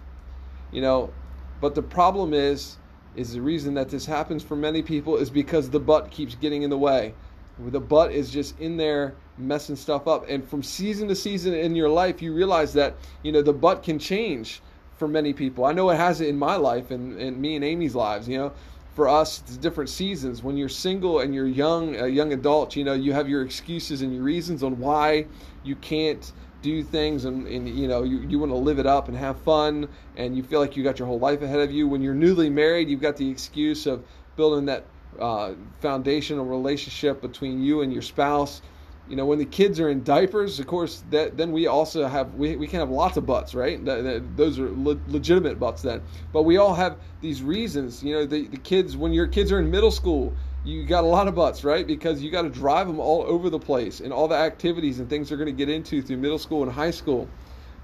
You 0.72 0.82
know, 0.82 1.12
but 1.60 1.74
the 1.74 1.82
problem 1.82 2.34
is, 2.34 2.76
is 3.14 3.32
the 3.32 3.40
reason 3.40 3.74
that 3.74 3.88
this 3.88 4.06
happens 4.06 4.42
for 4.42 4.56
many 4.56 4.82
people 4.82 5.16
is 5.16 5.30
because 5.30 5.70
the 5.70 5.80
butt 5.80 6.10
keeps 6.10 6.34
getting 6.34 6.62
in 6.62 6.70
the 6.70 6.78
way. 6.78 7.14
The 7.58 7.80
butt 7.80 8.12
is 8.12 8.30
just 8.30 8.58
in 8.60 8.76
there 8.76 9.14
messing 9.36 9.76
stuff 9.76 10.06
up. 10.06 10.28
And 10.28 10.48
from 10.48 10.62
season 10.62 11.08
to 11.08 11.14
season 11.14 11.54
in 11.54 11.74
your 11.74 11.88
life, 11.88 12.22
you 12.22 12.32
realize 12.32 12.72
that, 12.74 12.94
you 13.22 13.32
know, 13.32 13.42
the 13.42 13.52
butt 13.52 13.82
can 13.82 13.98
change 13.98 14.60
for 14.96 15.08
many 15.08 15.32
people. 15.32 15.64
I 15.64 15.72
know 15.72 15.90
it 15.90 15.96
has 15.96 16.20
it 16.20 16.28
in 16.28 16.38
my 16.38 16.56
life 16.56 16.90
and, 16.90 17.18
and 17.20 17.36
me 17.36 17.56
and 17.56 17.64
Amy's 17.64 17.94
lives, 17.94 18.28
you 18.28 18.38
know 18.38 18.52
for 18.98 19.08
us 19.08 19.42
it's 19.46 19.56
different 19.56 19.88
seasons 19.88 20.42
when 20.42 20.56
you're 20.56 20.68
single 20.68 21.20
and 21.20 21.32
you're 21.32 21.46
young 21.46 21.94
a 22.00 22.08
young 22.08 22.32
adult 22.32 22.74
you 22.74 22.82
know 22.82 22.94
you 22.94 23.12
have 23.12 23.28
your 23.28 23.42
excuses 23.42 24.02
and 24.02 24.12
your 24.12 24.24
reasons 24.24 24.64
on 24.64 24.76
why 24.76 25.24
you 25.62 25.76
can't 25.76 26.32
do 26.62 26.82
things 26.82 27.24
and, 27.24 27.46
and 27.46 27.68
you 27.68 27.86
know 27.86 28.02
you, 28.02 28.18
you 28.22 28.40
want 28.40 28.50
to 28.50 28.56
live 28.56 28.80
it 28.80 28.86
up 28.86 29.06
and 29.06 29.16
have 29.16 29.40
fun 29.42 29.88
and 30.16 30.36
you 30.36 30.42
feel 30.42 30.58
like 30.58 30.76
you 30.76 30.82
got 30.82 30.98
your 30.98 31.06
whole 31.06 31.20
life 31.20 31.42
ahead 31.42 31.60
of 31.60 31.70
you 31.70 31.86
when 31.86 32.02
you're 32.02 32.12
newly 32.12 32.50
married 32.50 32.88
you've 32.88 33.00
got 33.00 33.16
the 33.16 33.30
excuse 33.30 33.86
of 33.86 34.04
building 34.34 34.64
that 34.64 34.84
uh, 35.18 35.54
foundational 35.80 36.44
relationship 36.44 37.20
between 37.20 37.62
you 37.62 37.82
and 37.82 37.92
your 37.92 38.02
spouse. 38.02 38.62
You 39.08 39.16
know 39.16 39.24
when 39.24 39.38
the 39.38 39.46
kids 39.46 39.80
are 39.80 39.88
in 39.88 40.04
diapers 40.04 40.60
of 40.60 40.66
course 40.66 41.02
that 41.10 41.38
then 41.38 41.50
we 41.50 41.66
also 41.66 42.06
have 42.06 42.34
we, 42.34 42.56
we 42.56 42.66
can 42.66 42.78
have 42.78 42.90
lots 42.90 43.16
of 43.16 43.24
butts 43.24 43.54
right? 43.54 43.82
Those 43.82 44.58
are 44.58 44.70
le- 44.70 45.00
legitimate 45.08 45.58
butts 45.58 45.80
then. 45.80 46.02
But 46.30 46.42
we 46.42 46.58
all 46.58 46.74
have 46.74 46.98
these 47.22 47.42
reasons 47.42 48.02
you 48.02 48.12
know 48.12 48.26
the, 48.26 48.48
the 48.48 48.58
kids 48.58 48.98
when 48.98 49.14
your 49.14 49.26
kids 49.26 49.50
are 49.50 49.60
in 49.60 49.70
middle 49.70 49.90
school 49.90 50.34
you 50.62 50.84
got 50.84 51.04
a 51.04 51.06
lot 51.06 51.26
of 51.26 51.34
butts 51.34 51.64
right? 51.64 51.86
Because 51.86 52.20
you 52.20 52.30
got 52.30 52.42
to 52.42 52.50
drive 52.50 52.86
them 52.86 53.00
all 53.00 53.22
over 53.22 53.48
the 53.48 53.58
place 53.58 54.00
and 54.00 54.12
all 54.12 54.28
the 54.28 54.36
activities 54.36 55.00
and 55.00 55.08
things 55.08 55.30
they're 55.30 55.38
going 55.38 55.46
to 55.46 55.52
get 55.52 55.70
into 55.70 56.02
through 56.02 56.18
middle 56.18 56.38
school 56.38 56.62
and 56.62 56.70
high 56.70 56.90
school. 56.90 57.26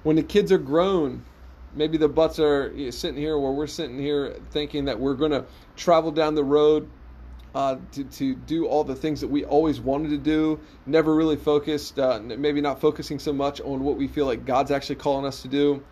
When 0.03 0.17
the 0.17 0.23
kids 0.23 0.53
are 0.53 0.59
grown 0.59 1.25
maybe 1.75 1.97
the 1.97 2.09
butts 2.09 2.39
are 2.39 2.73
sitting 2.91 3.17
here 3.17 3.39
where 3.39 3.53
we're 3.53 3.67
sitting 3.67 3.99
here 3.99 4.37
thinking 4.51 4.85
that 4.85 4.99
we're 4.99 5.15
going 5.15 5.31
to 5.31 5.45
travel 5.77 6.11
down 6.11 6.35
the 6.35 6.45
road 6.45 6.89
uh, 7.55 7.77
to, 7.93 8.05
to 8.05 8.35
do 8.35 8.67
all 8.67 8.83
the 8.83 8.95
things 8.95 9.21
that 9.21 9.29
we 9.29 9.45
always 9.45 9.81
wanted 9.81 10.11
to 10.11 10.19
do, 10.19 10.59
never 10.87 11.15
really 11.15 11.37
focused, 11.37 11.99
uh, 11.99 12.21
maybe 12.21 12.61
not 12.61 12.81
focusing 12.81 13.19
so 13.19 13.33
much 13.33 13.61
on 13.61 13.85
what 13.85 13.97
we 13.97 14.09
feel 14.09 14.27
like 14.27 14.45
God's 14.45 14.71
actually 14.71 14.97
calling 14.97 15.25
us 15.25 15.43
to 15.43 15.49
do. 15.49 15.83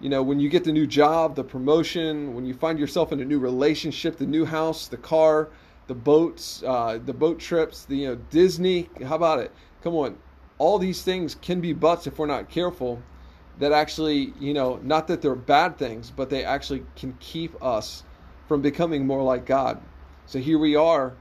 You 0.00 0.08
know, 0.08 0.22
when 0.22 0.40
you 0.40 0.48
get 0.48 0.64
the 0.64 0.72
new 0.72 0.86
job, 0.86 1.34
the 1.36 1.44
promotion, 1.44 2.34
when 2.34 2.44
you 2.44 2.54
find 2.54 2.78
yourself 2.78 3.12
in 3.12 3.20
a 3.20 3.24
new 3.24 3.38
relationship, 3.38 4.16
the 4.16 4.26
new 4.26 4.44
house, 4.44 4.88
the 4.88 4.96
car, 4.96 5.48
the 5.86 5.94
boats, 5.94 6.62
uh, 6.66 6.98
the 7.04 7.12
boat 7.12 7.38
trips, 7.38 7.84
the 7.84 7.96
you 7.96 8.08
know 8.08 8.14
Disney. 8.30 8.88
How 9.04 9.16
about 9.16 9.40
it? 9.40 9.52
Come 9.82 9.94
on, 9.94 10.16
all 10.58 10.78
these 10.78 11.02
things 11.02 11.34
can 11.34 11.60
be 11.60 11.72
butts 11.72 12.06
if 12.06 12.18
we're 12.18 12.26
not 12.26 12.48
careful. 12.48 13.02
That 13.58 13.72
actually, 13.72 14.32
you 14.40 14.54
know, 14.54 14.80
not 14.82 15.06
that 15.08 15.20
they're 15.20 15.34
bad 15.34 15.76
things, 15.76 16.10
but 16.10 16.30
they 16.30 16.44
actually 16.44 16.84
can 16.96 17.16
keep 17.20 17.62
us 17.62 18.02
from 18.48 18.62
becoming 18.62 19.06
more 19.06 19.22
like 19.22 19.44
God. 19.44 19.80
So 20.32 20.38
here 20.38 20.56
we 20.56 20.76
are, 20.76 21.12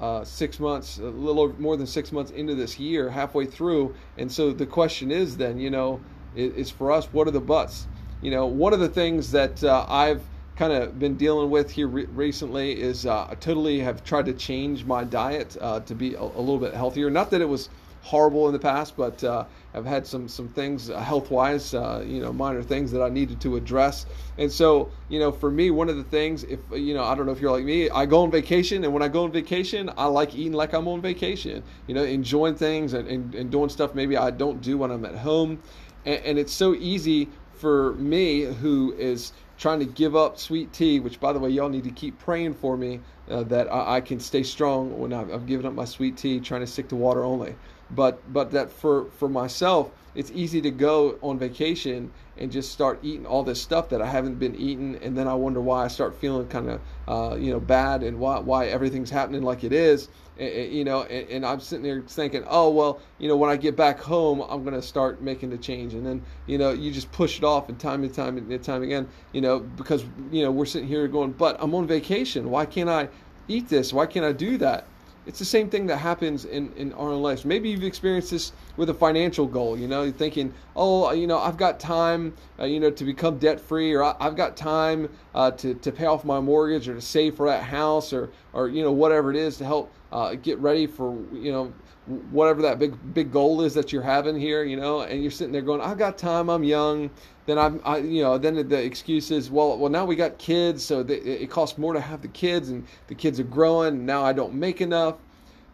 uh, 0.00 0.22
six 0.22 0.60
months, 0.60 0.98
a 0.98 1.02
little 1.02 1.52
more 1.60 1.76
than 1.76 1.88
six 1.88 2.12
months 2.12 2.30
into 2.30 2.54
this 2.54 2.78
year, 2.78 3.10
halfway 3.10 3.44
through. 3.44 3.96
And 4.16 4.30
so 4.30 4.52
the 4.52 4.64
question 4.64 5.10
is 5.10 5.36
then, 5.36 5.58
you 5.58 5.70
know, 5.70 6.00
is, 6.36 6.70
for 6.70 6.92
us, 6.92 7.06
what 7.06 7.26
are 7.26 7.32
the 7.32 7.40
buts? 7.40 7.88
You 8.22 8.30
know, 8.30 8.46
one 8.46 8.72
of 8.72 8.78
the 8.78 8.88
things 8.88 9.32
that 9.32 9.64
uh, 9.64 9.86
I've 9.88 10.22
kind 10.54 10.72
of 10.72 11.00
been 11.00 11.16
dealing 11.16 11.50
with 11.50 11.68
here 11.68 11.88
re- 11.88 12.04
recently 12.14 12.80
is 12.80 13.06
uh, 13.06 13.26
I 13.28 13.34
totally 13.34 13.80
have 13.80 14.04
tried 14.04 14.26
to 14.26 14.34
change 14.34 14.84
my 14.84 15.02
diet 15.02 15.56
uh, 15.60 15.80
to 15.80 15.94
be 15.96 16.14
a, 16.14 16.22
a, 16.22 16.22
little 16.22 16.58
bit 16.58 16.72
healthier. 16.72 17.10
Not 17.10 17.28
that 17.32 17.40
it 17.40 17.48
was 17.48 17.70
horrible 18.02 18.46
in 18.46 18.52
the 18.52 18.60
past, 18.60 18.96
but 18.96 19.24
uh, 19.24 19.46
I've 19.74 19.86
had 19.86 20.06
some 20.06 20.28
some 20.28 20.48
things 20.48 20.90
uh, 20.90 20.98
health 20.98 21.30
wise, 21.30 21.74
uh, 21.74 22.04
you 22.06 22.20
know, 22.20 22.32
minor 22.32 22.62
things 22.62 22.90
that 22.92 23.02
I 23.02 23.08
needed 23.08 23.40
to 23.42 23.56
address. 23.56 24.06
And 24.38 24.50
so, 24.50 24.90
you 25.08 25.18
know, 25.20 25.30
for 25.30 25.50
me, 25.50 25.70
one 25.70 25.88
of 25.88 25.96
the 25.96 26.04
things, 26.04 26.44
if 26.44 26.60
you 26.72 26.94
know, 26.94 27.04
I 27.04 27.14
don't 27.14 27.26
know 27.26 27.32
if 27.32 27.40
you're 27.40 27.52
like 27.52 27.64
me, 27.64 27.88
I 27.90 28.06
go 28.06 28.22
on 28.22 28.30
vacation, 28.30 28.84
and 28.84 28.92
when 28.92 29.02
I 29.02 29.08
go 29.08 29.24
on 29.24 29.32
vacation, 29.32 29.90
I 29.96 30.06
like 30.06 30.34
eating 30.34 30.52
like 30.52 30.72
I'm 30.72 30.88
on 30.88 31.00
vacation. 31.00 31.62
You 31.86 31.94
know, 31.94 32.02
enjoying 32.02 32.56
things 32.56 32.94
and, 32.94 33.06
and, 33.06 33.34
and 33.34 33.50
doing 33.50 33.68
stuff 33.68 33.94
maybe 33.94 34.16
I 34.16 34.30
don't 34.30 34.60
do 34.60 34.78
when 34.78 34.90
I'm 34.90 35.04
at 35.04 35.16
home. 35.16 35.62
And, 36.04 36.20
and 36.24 36.38
it's 36.38 36.52
so 36.52 36.74
easy 36.74 37.28
for 37.60 37.92
me, 37.94 38.42
who 38.42 38.94
is 38.98 39.32
trying 39.58 39.78
to 39.78 39.84
give 39.84 40.16
up 40.16 40.38
sweet 40.38 40.72
tea, 40.72 40.98
which 40.98 41.20
by 41.20 41.32
the 41.34 41.38
way, 41.38 41.50
y'all 41.50 41.68
need 41.68 41.84
to 41.84 41.90
keep 41.90 42.18
praying 42.18 42.54
for 42.54 42.78
me 42.78 42.98
uh, 43.30 43.42
that 43.44 43.70
I, 43.70 43.96
I, 43.96 44.00
can 44.00 44.18
stay 44.18 44.42
strong 44.42 44.98
when 44.98 45.12
I've, 45.12 45.30
I've, 45.30 45.46
given 45.46 45.66
up 45.66 45.74
my 45.74 45.84
sweet 45.84 46.16
tea, 46.16 46.40
trying 46.40 46.62
to 46.62 46.66
stick 46.66 46.88
to 46.88 46.96
water 46.96 47.22
only 47.22 47.54
but 47.94 48.20
but 48.32 48.50
that 48.50 48.70
for 48.70 49.06
for 49.12 49.28
myself 49.28 49.90
it's 50.14 50.30
easy 50.32 50.60
to 50.60 50.70
go 50.70 51.18
on 51.22 51.38
vacation 51.38 52.10
and 52.36 52.50
just 52.50 52.72
start 52.72 52.98
eating 53.02 53.26
all 53.26 53.42
this 53.42 53.60
stuff 53.60 53.90
that 53.90 54.00
I 54.00 54.06
haven't 54.06 54.36
been 54.36 54.56
eating, 54.56 54.98
and 55.02 55.16
then 55.16 55.28
I 55.28 55.34
wonder 55.34 55.60
why 55.60 55.84
I 55.84 55.88
start 55.88 56.14
feeling 56.14 56.48
kind 56.48 56.70
of, 56.70 56.80
uh, 57.06 57.36
you 57.36 57.52
know, 57.52 57.60
bad 57.60 58.02
and 58.02 58.18
why 58.18 58.38
why 58.38 58.66
everything's 58.66 59.10
happening 59.10 59.42
like 59.42 59.62
it 59.62 59.72
is, 59.72 60.08
and, 60.38 60.72
you 60.72 60.84
know, 60.84 61.02
and, 61.02 61.28
and, 61.28 61.46
I'm 61.46 61.60
sitting 61.60 61.84
there 61.84 62.00
thinking, 62.00 62.44
oh 62.48 62.70
well, 62.70 63.00
you 63.18 63.28
know, 63.28 63.36
when 63.36 63.50
I 63.50 63.56
get 63.56 63.76
back 63.76 64.00
home, 64.00 64.40
I'm 64.40 64.64
gonna 64.64 64.82
start 64.82 65.20
making 65.22 65.50
the 65.50 65.58
change, 65.58 65.92
and 65.94 66.04
then 66.04 66.22
you 66.46 66.56
know, 66.56 66.70
you 66.72 66.90
just 66.90 67.12
push 67.12 67.36
it 67.38 67.44
off, 67.44 67.68
and 67.68 67.78
time 67.78 68.02
and 68.02 68.12
time 68.12 68.38
and 68.38 68.64
time 68.64 68.82
again, 68.82 69.06
you 69.32 69.42
know, 69.42 69.60
because 69.60 70.04
you 70.32 70.42
know 70.42 70.50
we're 70.50 70.66
sitting 70.66 70.88
here 70.88 71.06
going, 71.08 71.32
but 71.32 71.56
I'm 71.60 71.74
on 71.74 71.86
vacation, 71.86 72.50
why 72.50 72.64
can't 72.64 72.88
I 72.88 73.08
eat 73.48 73.68
this? 73.68 73.92
Why 73.92 74.06
can't 74.06 74.24
I 74.24 74.32
do 74.32 74.56
that? 74.58 74.86
It's 75.26 75.38
the 75.38 75.44
same 75.44 75.68
thing 75.68 75.86
that 75.86 75.98
happens 75.98 76.44
in, 76.44 76.72
in 76.76 76.92
our 76.94 77.10
own 77.10 77.22
lives. 77.22 77.44
Maybe 77.44 77.68
you've 77.68 77.84
experienced 77.84 78.30
this 78.30 78.52
with 78.76 78.90
a 78.90 78.94
financial 78.94 79.46
goal. 79.46 79.78
You 79.78 79.86
know, 79.86 80.02
you're 80.02 80.12
thinking, 80.12 80.52
oh, 80.74 81.12
you 81.12 81.26
know, 81.26 81.38
I've 81.38 81.56
got 81.56 81.78
time, 81.78 82.34
uh, 82.58 82.64
you 82.64 82.80
know, 82.80 82.90
to 82.90 83.04
become 83.04 83.38
debt 83.38 83.60
free, 83.60 83.92
or 83.92 84.02
I've 84.22 84.36
got 84.36 84.56
time 84.56 85.10
uh, 85.34 85.50
to, 85.52 85.74
to 85.74 85.92
pay 85.92 86.06
off 86.06 86.24
my 86.24 86.40
mortgage, 86.40 86.88
or 86.88 86.94
to 86.94 87.00
save 87.00 87.36
for 87.36 87.46
that 87.48 87.62
house, 87.62 88.12
or 88.12 88.30
or 88.52 88.68
you 88.68 88.82
know, 88.82 88.92
whatever 88.92 89.30
it 89.30 89.36
is 89.36 89.58
to 89.58 89.64
help 89.64 89.92
uh, 90.12 90.34
get 90.34 90.58
ready 90.58 90.86
for 90.86 91.16
you 91.32 91.52
know 91.52 91.72
whatever 92.06 92.62
that 92.62 92.78
big 92.78 92.94
big 93.14 93.32
goal 93.32 93.62
is 93.62 93.74
that 93.74 93.92
you're 93.92 94.02
having 94.02 94.38
here. 94.38 94.64
You 94.64 94.76
know, 94.76 95.02
and 95.02 95.22
you're 95.22 95.30
sitting 95.30 95.52
there 95.52 95.62
going, 95.62 95.80
I've 95.80 95.98
got 95.98 96.18
time, 96.18 96.48
I'm 96.48 96.64
young. 96.64 97.10
Then 97.46 97.58
I'm, 97.58 97.80
I, 97.84 97.98
you 97.98 98.22
know, 98.22 98.38
then 98.38 98.68
the 98.68 98.82
excuse 98.82 99.30
is, 99.30 99.50
well, 99.50 99.76
well, 99.76 99.90
now 99.90 100.04
we 100.04 100.14
got 100.14 100.38
kids, 100.38 100.84
so 100.84 101.00
it 101.08 101.50
costs 101.50 101.78
more 101.78 101.92
to 101.92 102.00
have 102.00 102.22
the 102.22 102.28
kids, 102.28 102.68
and 102.68 102.86
the 103.08 103.14
kids 103.14 103.40
are 103.40 103.44
growing. 103.44 103.94
And 103.94 104.06
now 104.06 104.22
I 104.24 104.32
don't 104.32 104.54
make 104.54 104.80
enough, 104.80 105.16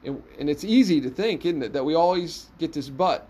and, 0.04 0.22
and 0.38 0.48
it's 0.48 0.64
easy 0.64 1.00
to 1.02 1.10
think, 1.10 1.44
isn't 1.44 1.62
it, 1.62 1.72
that 1.74 1.84
we 1.84 1.94
always 1.94 2.46
get 2.58 2.72
this 2.72 2.88
but. 2.88 3.28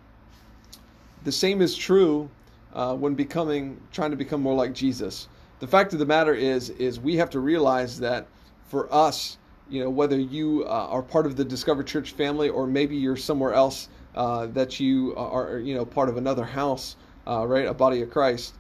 The 1.25 1.33
same 1.33 1.61
is 1.61 1.75
true 1.75 2.31
uh, 2.73 2.95
when 2.95 3.15
becoming, 3.15 3.81
trying 3.91 4.13
to 4.13 4.17
become 4.17 4.43
more 4.43 4.55
like 4.55 4.73
Jesus. 4.73 5.27
The 5.59 5.67
fact 5.67 5.93
of 5.93 5.99
the 5.99 6.07
matter 6.07 6.35
is, 6.35 6.71
is 6.71 7.01
we 7.01 7.17
have 7.17 7.31
to 7.31 7.41
realize 7.41 7.99
that 7.99 8.29
for 8.69 8.93
us, 8.95 9.39
you 9.69 9.83
know, 9.83 9.91
whether 9.91 10.19
you 10.19 10.65
uh, 10.67 10.89
are 10.89 11.03
part 11.03 11.27
of 11.27 11.37
the 11.37 11.45
Discover 11.45 11.83
Church 11.83 12.13
family 12.13 12.49
or 12.49 12.67
maybe 12.67 12.97
you're 12.97 13.17
somewhere 13.17 13.53
else 13.53 13.89
uh, 14.15 14.47
that 14.47 14.81
you 14.81 15.15
are, 15.17 15.59
you 15.59 15.75
know, 15.75 15.85
part 15.85 16.09
of 16.09 16.17
another 16.17 16.45
house 16.45 16.97
uh, 17.27 17.47
right? 17.47 17.67
A 17.67 17.75
body 17.75 18.03
of 18.03 18.11
Christ. 18.11 18.55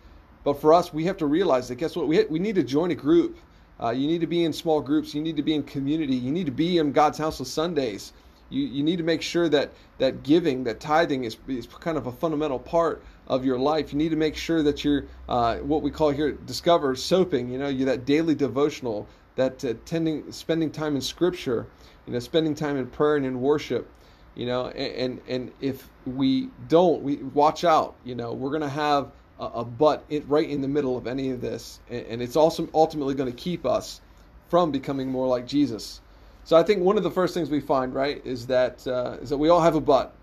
But 0.44 0.60
for 0.60 0.74
us, 0.74 0.92
we 0.92 1.04
have 1.04 1.16
to 1.18 1.26
realize 1.26 1.68
that 1.68 1.76
guess 1.76 1.96
what? 1.96 2.08
We, 2.08 2.24
we 2.24 2.38
need 2.38 2.54
to 2.56 2.62
join 2.62 2.90
a 2.90 2.94
group. 2.94 3.38
Uh, 3.80 3.90
you 3.90 4.06
need 4.06 4.20
to 4.20 4.26
be 4.26 4.44
in 4.44 4.52
small 4.52 4.80
groups. 4.80 5.14
You 5.14 5.20
need 5.20 5.36
to 5.36 5.42
be 5.42 5.54
in 5.54 5.62
community. 5.62 6.14
You 6.14 6.30
need 6.30 6.46
to 6.46 6.52
be 6.52 6.78
in 6.78 6.92
God's 6.92 7.18
house 7.18 7.40
on 7.40 7.46
Sundays. 7.46 8.12
You, 8.48 8.64
you 8.64 8.82
need 8.82 8.96
to 8.96 9.02
make 9.02 9.22
sure 9.22 9.48
that, 9.48 9.72
that 9.98 10.22
giving, 10.22 10.64
that 10.64 10.80
tithing 10.80 11.24
is, 11.24 11.36
is 11.48 11.66
kind 11.66 11.98
of 11.98 12.06
a 12.06 12.12
fundamental 12.12 12.58
part 12.58 13.02
of 13.26 13.44
your 13.44 13.58
life. 13.58 13.92
You 13.92 13.98
need 13.98 14.10
to 14.10 14.16
make 14.16 14.36
sure 14.36 14.62
that 14.62 14.84
you're 14.84 15.04
uh, 15.28 15.56
what 15.58 15.82
we 15.82 15.90
call 15.90 16.10
here 16.10 16.32
discover 16.32 16.94
soaping. 16.94 17.48
You 17.48 17.58
know, 17.58 17.68
you 17.68 17.84
that 17.86 18.04
daily 18.04 18.36
devotional, 18.36 19.08
that 19.36 19.64
uh, 19.64 19.74
tending, 19.84 20.30
spending 20.32 20.70
time 20.70 20.96
in 20.96 21.00
Scripture, 21.00 21.66
you 22.06 22.12
know, 22.12 22.18
spending 22.18 22.54
time 22.54 22.76
in 22.76 22.86
prayer 22.86 23.16
and 23.16 23.24
in 23.24 23.40
worship 23.40 23.88
you 24.36 24.46
know 24.46 24.68
and 24.68 25.20
and 25.26 25.50
if 25.60 25.88
we 26.04 26.50
don't 26.68 27.02
we 27.02 27.16
watch 27.16 27.64
out 27.64 27.96
you 28.04 28.14
know 28.14 28.32
we're 28.32 28.50
going 28.50 28.62
to 28.62 28.68
have 28.68 29.10
a, 29.40 29.46
a 29.46 29.64
butt 29.64 30.04
right 30.26 30.48
in 30.48 30.60
the 30.60 30.68
middle 30.68 30.96
of 30.96 31.06
any 31.06 31.30
of 31.30 31.40
this 31.40 31.80
and, 31.90 32.06
and 32.06 32.22
it's 32.22 32.36
also 32.36 32.68
ultimately 32.74 33.14
going 33.14 33.30
to 33.30 33.36
keep 33.36 33.66
us 33.66 34.00
from 34.48 34.70
becoming 34.70 35.08
more 35.08 35.26
like 35.26 35.46
jesus. 35.46 36.00
So 36.44 36.56
i 36.56 36.62
think 36.62 36.82
one 36.82 36.96
of 36.96 37.02
the 37.02 37.10
first 37.10 37.34
things 37.34 37.50
we 37.50 37.60
find 37.60 37.92
right 37.92 38.24
is 38.24 38.46
that 38.46 38.86
uh, 38.86 39.16
is 39.20 39.30
that 39.30 39.38
we 39.38 39.48
all 39.48 39.60
have 39.60 39.74
a 39.74 39.80
butt. 39.80 40.14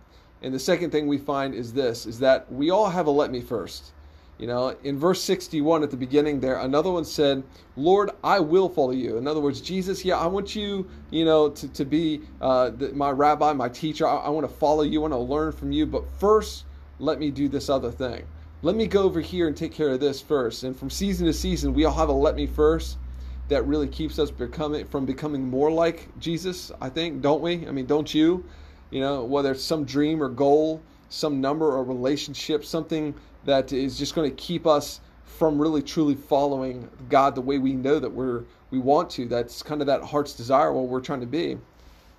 And 0.41 0.53
the 0.53 0.59
second 0.59 0.91
thing 0.91 1.07
we 1.07 1.17
find 1.17 1.55
is 1.55 1.73
this 1.73 2.05
is 2.05 2.19
that 2.19 2.51
we 2.51 2.69
all 2.69 2.89
have 2.89 3.07
a 3.07 3.11
let 3.11 3.31
me 3.31 3.41
first 3.41 3.92
you 4.39 4.47
know, 4.47 4.75
in 4.83 4.97
verse 4.97 5.21
61 5.23 5.83
at 5.83 5.91
the 5.91 5.97
beginning 5.97 6.39
there, 6.39 6.57
another 6.57 6.91
one 6.91 7.05
said, 7.05 7.43
Lord, 7.75 8.11
I 8.23 8.39
will 8.39 8.67
follow 8.67 8.91
you. 8.91 9.17
In 9.17 9.27
other 9.27 9.39
words, 9.39 9.61
Jesus, 9.61 10.03
yeah, 10.03 10.17
I 10.17 10.27
want 10.27 10.55
you, 10.55 10.89
you 11.11 11.23
know, 11.23 11.49
to, 11.49 11.67
to 11.69 11.85
be 11.85 12.21
uh, 12.41 12.71
the, 12.71 12.93
my 12.93 13.11
rabbi, 13.11 13.53
my 13.53 13.69
teacher. 13.69 14.07
I, 14.07 14.15
I 14.15 14.29
want 14.29 14.47
to 14.47 14.53
follow 14.53 14.83
you. 14.83 14.99
I 14.99 15.07
want 15.07 15.13
to 15.13 15.19
learn 15.19 15.51
from 15.51 15.71
you. 15.71 15.85
But 15.85 16.03
first, 16.19 16.65
let 16.99 17.19
me 17.19 17.31
do 17.31 17.47
this 17.47 17.69
other 17.69 17.91
thing. 17.91 18.25
Let 18.63 18.75
me 18.75 18.87
go 18.87 19.03
over 19.03 19.21
here 19.21 19.47
and 19.47 19.55
take 19.55 19.71
care 19.71 19.89
of 19.89 19.99
this 19.99 20.21
first. 20.21 20.63
And 20.63 20.75
from 20.75 20.89
season 20.89 21.27
to 21.27 21.33
season, 21.33 21.73
we 21.73 21.85
all 21.85 21.93
have 21.93 22.09
a 22.09 22.13
let 22.13 22.35
me 22.35 22.47
first 22.47 22.97
that 23.49 23.65
really 23.67 23.87
keeps 23.87 24.19
us 24.19 24.31
becoming 24.31 24.85
from 24.87 25.05
becoming 25.05 25.47
more 25.47 25.71
like 25.71 26.07
Jesus, 26.19 26.71
I 26.81 26.89
think, 26.89 27.21
don't 27.21 27.41
we? 27.41 27.67
I 27.67 27.71
mean, 27.71 27.85
don't 27.85 28.13
you? 28.13 28.45
You 28.89 29.01
know, 29.01 29.23
whether 29.25 29.51
it's 29.51 29.63
some 29.63 29.85
dream 29.85 30.23
or 30.23 30.29
goal, 30.29 30.81
some 31.13 31.39
number 31.39 31.71
or 31.71 31.83
relationship, 31.83 32.65
something 32.65 33.13
that 33.45 33.71
is 33.71 33.97
just 33.97 34.15
going 34.15 34.29
to 34.29 34.35
keep 34.35 34.65
us 34.65 34.99
from 35.25 35.59
really 35.59 35.81
truly 35.81 36.15
following 36.15 36.89
God 37.09 37.35
the 37.35 37.41
way 37.41 37.59
we 37.59 37.73
know 37.73 37.99
that 37.99 38.11
we're 38.11 38.43
we 38.71 38.79
want 38.79 39.09
to. 39.11 39.27
That's 39.27 39.61
kind 39.61 39.81
of 39.81 39.87
that 39.87 40.01
heart's 40.01 40.33
desire 40.33 40.73
what 40.73 40.87
we're 40.87 41.01
trying 41.01 41.19
to 41.19 41.27
be. 41.27 41.57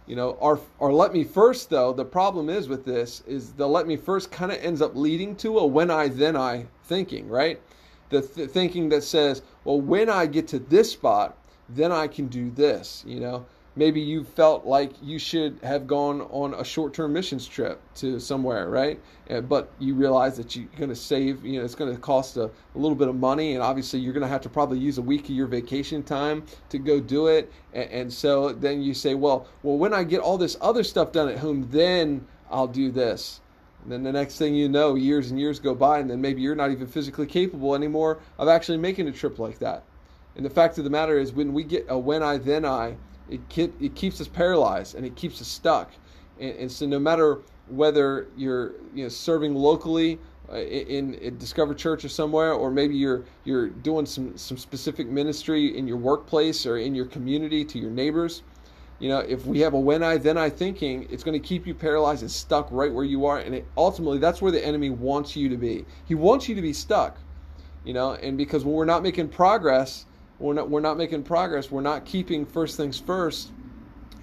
You 0.06 0.16
know, 0.16 0.38
our 0.40 0.60
our 0.80 0.92
let 0.92 1.12
me 1.12 1.24
first 1.24 1.70
though, 1.70 1.92
the 1.92 2.04
problem 2.04 2.48
is 2.48 2.68
with 2.68 2.84
this 2.84 3.22
is 3.26 3.52
the 3.54 3.66
let 3.66 3.86
me 3.86 3.96
first 3.96 4.30
kind 4.30 4.52
of 4.52 4.58
ends 4.62 4.80
up 4.80 4.94
leading 4.94 5.34
to 5.36 5.58
a 5.58 5.66
when 5.66 5.90
I 5.90 6.08
then 6.08 6.36
I 6.36 6.66
thinking, 6.84 7.28
right? 7.28 7.60
The 8.10 8.22
th- 8.22 8.50
thinking 8.50 8.90
that 8.90 9.02
says, 9.02 9.42
well, 9.64 9.80
when 9.80 10.08
I 10.08 10.26
get 10.26 10.46
to 10.48 10.58
this 10.60 10.92
spot, 10.92 11.36
then 11.68 11.90
I 11.90 12.06
can 12.06 12.28
do 12.28 12.50
this, 12.50 13.02
you 13.06 13.18
know. 13.18 13.46
Maybe 13.76 14.00
you 14.00 14.22
felt 14.22 14.64
like 14.64 14.92
you 15.02 15.18
should 15.18 15.58
have 15.62 15.86
gone 15.86 16.22
on 16.22 16.54
a 16.54 16.64
short-term 16.64 17.12
missions 17.12 17.46
trip 17.46 17.80
to 17.94 18.20
somewhere 18.20 18.68
right? 18.68 19.00
Uh, 19.30 19.40
but 19.40 19.70
you 19.78 19.94
realize 19.94 20.36
that 20.36 20.54
you're 20.54 20.66
going 20.76 20.88
to 20.88 20.96
save 20.96 21.44
you 21.44 21.58
know 21.58 21.64
it's 21.64 21.74
going 21.74 21.92
to 21.92 22.00
cost 22.00 22.36
a, 22.36 22.44
a, 22.44 22.50
little 22.78 22.94
bit 22.94 23.08
of 23.08 23.16
money 23.16 23.54
and 23.54 23.62
obviously 23.62 23.98
you're 23.98 24.12
going 24.12 24.22
to 24.22 24.28
have 24.28 24.40
to 24.40 24.48
probably 24.48 24.78
use 24.78 24.98
a 24.98 25.02
week 25.02 25.24
of 25.24 25.30
your 25.30 25.46
vacation 25.46 26.02
time 26.02 26.44
to 26.68 26.78
go 26.78 27.00
do 27.00 27.26
it. 27.26 27.50
And, 27.72 27.90
and 27.90 28.12
so 28.12 28.52
then 28.52 28.82
you 28.82 28.94
say 28.94 29.14
well 29.14 29.46
well 29.62 29.76
when 29.76 29.92
i 29.94 30.04
get 30.04 30.20
all 30.20 30.38
this 30.38 30.56
other 30.60 30.84
stuff 30.84 31.12
done 31.12 31.28
at 31.28 31.38
home 31.38 31.68
then 31.70 32.26
i'll 32.50 32.68
do 32.68 32.90
this. 32.90 33.40
And 33.82 33.92
then 33.92 34.02
the 34.02 34.12
next 34.12 34.38
thing 34.38 34.54
you 34.54 34.68
know 34.68 34.94
years 34.94 35.30
and 35.30 35.38
years 35.38 35.58
go 35.58 35.74
by 35.74 35.98
and 35.98 36.08
then 36.08 36.20
maybe 36.20 36.40
you're 36.40 36.54
not 36.54 36.70
even 36.70 36.86
physically 36.86 37.26
capable 37.26 37.74
anymore 37.74 38.20
of 38.38 38.48
actually 38.48 38.78
making 38.78 39.08
a 39.08 39.12
trip 39.12 39.38
like 39.38 39.58
that. 39.58 39.84
And 40.36 40.44
the 40.44 40.50
fact 40.50 40.78
of 40.78 40.84
the 40.84 40.90
matter 40.90 41.18
is 41.18 41.32
when 41.32 41.52
we 41.52 41.64
get 41.64 41.86
a 41.88 41.98
when 41.98 42.22
i 42.22 42.38
then 42.38 42.64
i 42.64 42.96
it, 43.28 43.40
it 43.80 43.94
keeps 43.94 44.20
us 44.20 44.28
paralyzed 44.28 44.94
and 44.94 45.06
it 45.06 45.16
keeps 45.16 45.40
us 45.40 45.48
stuck. 45.48 45.90
And, 46.40 46.56
and 46.56 46.72
so, 46.72 46.86
no 46.86 46.98
matter 46.98 47.40
whether 47.68 48.28
you're 48.36 48.72
you 48.94 49.04
know, 49.04 49.08
serving 49.08 49.54
locally 49.54 50.18
uh, 50.52 50.56
in, 50.56 51.14
in 51.14 51.38
Discover 51.38 51.74
Church 51.74 52.04
or 52.04 52.08
somewhere, 52.08 52.52
or 52.52 52.70
maybe 52.70 52.94
you're 52.94 53.24
you're 53.44 53.68
doing 53.68 54.04
some 54.04 54.36
some 54.36 54.58
specific 54.58 55.08
ministry 55.08 55.76
in 55.76 55.86
your 55.86 55.96
workplace 55.96 56.66
or 56.66 56.76
in 56.76 56.94
your 56.94 57.06
community 57.06 57.64
to 57.64 57.78
your 57.78 57.90
neighbors. 57.90 58.42
You 59.00 59.08
know, 59.08 59.18
if 59.20 59.46
we 59.46 59.60
have 59.60 59.74
a 59.74 59.80
when 59.80 60.02
I 60.02 60.18
then 60.18 60.36
I 60.36 60.50
thinking, 60.50 61.06
it's 61.10 61.24
going 61.24 61.40
to 61.40 61.46
keep 61.46 61.66
you 61.66 61.74
paralyzed 61.74 62.22
and 62.22 62.30
stuck 62.30 62.68
right 62.70 62.92
where 62.92 63.04
you 63.04 63.24
are, 63.26 63.38
and 63.38 63.54
it, 63.54 63.66
ultimately 63.76 64.18
that's 64.18 64.42
where 64.42 64.52
the 64.52 64.64
enemy 64.64 64.90
wants 64.90 65.34
you 65.34 65.48
to 65.48 65.56
be. 65.56 65.84
He 66.04 66.14
wants 66.14 66.48
you 66.48 66.54
to 66.54 66.62
be 66.62 66.72
stuck. 66.72 67.16
You 67.84 67.92
know, 67.92 68.14
and 68.14 68.38
because 68.38 68.64
when 68.64 68.74
we're 68.74 68.86
not 68.86 69.02
making 69.02 69.28
progress, 69.28 70.06
we're 70.44 70.54
not 70.54 70.68
we're 70.68 70.80
not 70.80 70.98
making 70.98 71.22
progress. 71.22 71.70
We're 71.70 71.80
not 71.80 72.04
keeping 72.04 72.44
first 72.44 72.76
things 72.76 72.98
first. 72.98 73.50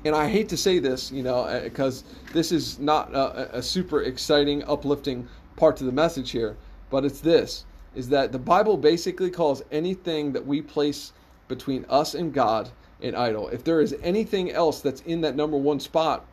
And 0.05 0.15
I 0.15 0.29
hate 0.29 0.49
to 0.49 0.57
say 0.57 0.79
this, 0.79 1.11
you 1.11 1.23
know, 1.23 1.59
because 1.63 2.03
uh, 2.03 2.33
this 2.33 2.51
is 2.51 2.79
not 2.79 3.13
a, 3.13 3.57
a 3.57 3.61
super 3.61 4.03
exciting, 4.03 4.63
uplifting 4.63 5.27
part 5.57 5.77
to 5.77 5.83
the 5.83 5.91
message 5.91 6.31
here, 6.31 6.57
but 6.91 7.05
it's 7.05 7.21
this: 7.21 7.65
is 7.95 8.07
that 8.09 8.31
the 8.31 8.39
Bible 8.39 8.77
basically 8.77 9.31
calls 9.31 9.63
anything 9.71 10.31
that 10.33 10.45
we 10.45 10.61
place 10.61 11.13
between 11.47 11.85
us 11.89 12.13
and 12.13 12.31
God 12.33 12.69
an 13.01 13.15
idol. 13.15 13.49
If 13.49 13.63
there 13.63 13.81
is 13.81 13.95
anything 14.03 14.51
else 14.51 14.79
that's 14.79 15.01
in 15.01 15.21
that 15.21 15.35
number 15.35 15.57
one 15.57 15.79
spot, 15.79 16.25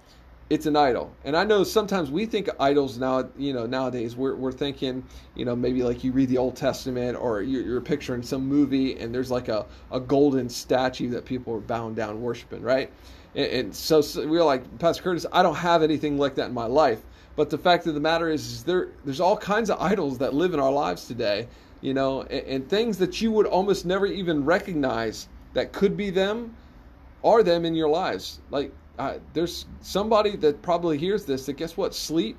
it's 0.50 0.64
an 0.64 0.76
idol. 0.76 1.12
And 1.24 1.36
I 1.36 1.44
know 1.44 1.62
sometimes 1.62 2.10
we 2.10 2.24
think 2.24 2.48
idols 2.58 2.96
now, 2.96 3.28
you 3.36 3.52
know, 3.52 3.66
nowadays 3.66 4.16
we're, 4.16 4.34
we're 4.34 4.52
thinking, 4.52 5.04
you 5.34 5.44
know, 5.44 5.54
maybe 5.54 5.82
like 5.82 6.02
you 6.02 6.12
read 6.12 6.30
the 6.30 6.38
Old 6.38 6.56
Testament 6.56 7.18
or 7.20 7.42
you're, 7.42 7.62
you're 7.62 7.80
picturing 7.82 8.22
some 8.22 8.46
movie 8.46 8.98
and 8.98 9.14
there's 9.14 9.30
like 9.30 9.48
a, 9.48 9.66
a 9.92 10.00
golden 10.00 10.48
statue 10.48 11.10
that 11.10 11.26
people 11.26 11.54
are 11.54 11.60
bound 11.60 11.96
down 11.96 12.22
worshiping, 12.22 12.62
right? 12.62 12.90
And, 13.34 13.46
and 13.46 13.74
so, 13.74 14.00
so, 14.00 14.26
we're 14.26 14.44
like, 14.44 14.78
Pastor 14.78 15.02
Curtis, 15.02 15.26
I 15.32 15.42
don't 15.42 15.56
have 15.56 15.82
anything 15.82 16.16
like 16.16 16.34
that 16.36 16.48
in 16.48 16.54
my 16.54 16.66
life. 16.66 17.02
But 17.36 17.50
the 17.50 17.58
fact 17.58 17.86
of 17.86 17.94
the 17.94 18.00
matter 18.00 18.30
is, 18.30 18.46
is 18.50 18.64
there 18.64 18.88
there's 19.04 19.20
all 19.20 19.36
kinds 19.36 19.70
of 19.70 19.80
idols 19.80 20.18
that 20.18 20.34
live 20.34 20.54
in 20.54 20.60
our 20.60 20.72
lives 20.72 21.06
today, 21.06 21.46
you 21.82 21.94
know, 21.94 22.22
and, 22.22 22.46
and 22.46 22.68
things 22.68 22.98
that 22.98 23.20
you 23.20 23.30
would 23.32 23.46
almost 23.46 23.84
never 23.84 24.06
even 24.06 24.44
recognize 24.44 25.28
that 25.52 25.72
could 25.72 25.96
be 25.96 26.10
them 26.10 26.56
are 27.22 27.42
them 27.42 27.64
in 27.64 27.74
your 27.74 27.88
lives. 27.88 28.40
Like 28.50 28.72
uh, 28.98 29.18
there's 29.32 29.66
somebody 29.80 30.36
that 30.36 30.60
probably 30.62 30.98
hears 30.98 31.24
this 31.24 31.46
that 31.46 31.54
guess 31.54 31.76
what? 31.76 31.94
Sleep 31.94 32.36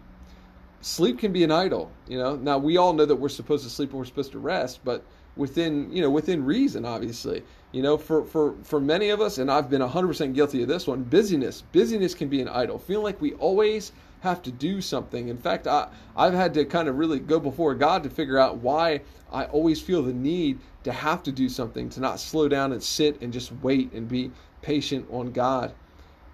sleep 0.82 1.20
can 1.20 1.34
be 1.34 1.44
an 1.44 1.52
idol 1.52 1.92
you 2.08 2.18
know? 2.18 2.36
Now 2.36 2.58
we 2.58 2.78
all 2.78 2.94
know 2.94 3.06
that 3.06 3.16
we're 3.16 3.30
supposed 3.30 3.64
to 3.64 3.70
sleep 3.70 3.90
and 3.90 4.00
we're 4.00 4.06
supposed 4.06 4.32
to 4.32 4.40
rest 4.40 4.80
but 4.84 5.04
within 5.36 5.92
you 5.92 6.02
know 6.02 6.10
within 6.10 6.44
reason 6.46 6.86
obviously. 6.86 7.44
You 7.72 7.82
know 7.82 7.98
for 7.98 8.24
for 8.26 8.56
for 8.64 8.80
many 8.80 9.10
of 9.10 9.22
us 9.22 9.38
and 9.38 9.52
i've 9.52 9.70
been 9.70 9.82
100% 9.82 10.34
guilty 10.34 10.62
of 10.62 10.68
this 10.68 10.88
one 10.88 11.04
busyness. 11.04 11.64
Busyness 11.72 12.14
can 12.14 12.30
be 12.30 12.42
an 12.42 12.48
idol. 12.48 12.80
Feeling 12.80 13.04
like 13.04 13.22
we 13.22 13.34
always 13.34 13.92
have 14.22 14.42
to 14.44 14.52
do 14.52 14.82
something. 14.82 15.28
In 15.28 15.38
fact 15.38 15.68
i 15.68 15.88
i've 16.16 16.34
had 16.34 16.54
to 16.54 16.66
kind 16.66 16.88
of 16.88 16.98
really 16.98 17.20
go 17.20 17.40
before 17.40 17.74
god 17.76 18.04
to 18.04 18.10
figure 18.10 18.38
out 18.38 18.58
why 18.58 19.02
i 19.32 19.46
always 19.46 19.82
feel 19.82 20.02
the 20.02 20.14
need 20.14 20.60
to 20.84 20.92
have 20.92 21.24
to 21.24 21.32
do 21.32 21.50
something 21.50 21.90
to 21.90 22.00
not 22.00 22.20
slow 22.20 22.48
down 22.48 22.72
and 22.72 22.82
sit 22.82 23.22
and 23.22 23.34
just 23.34 23.52
wait 23.62 23.92
and 23.94 24.08
be 24.08 24.32
patient 24.62 25.06
on 25.12 25.32
god 25.32 25.74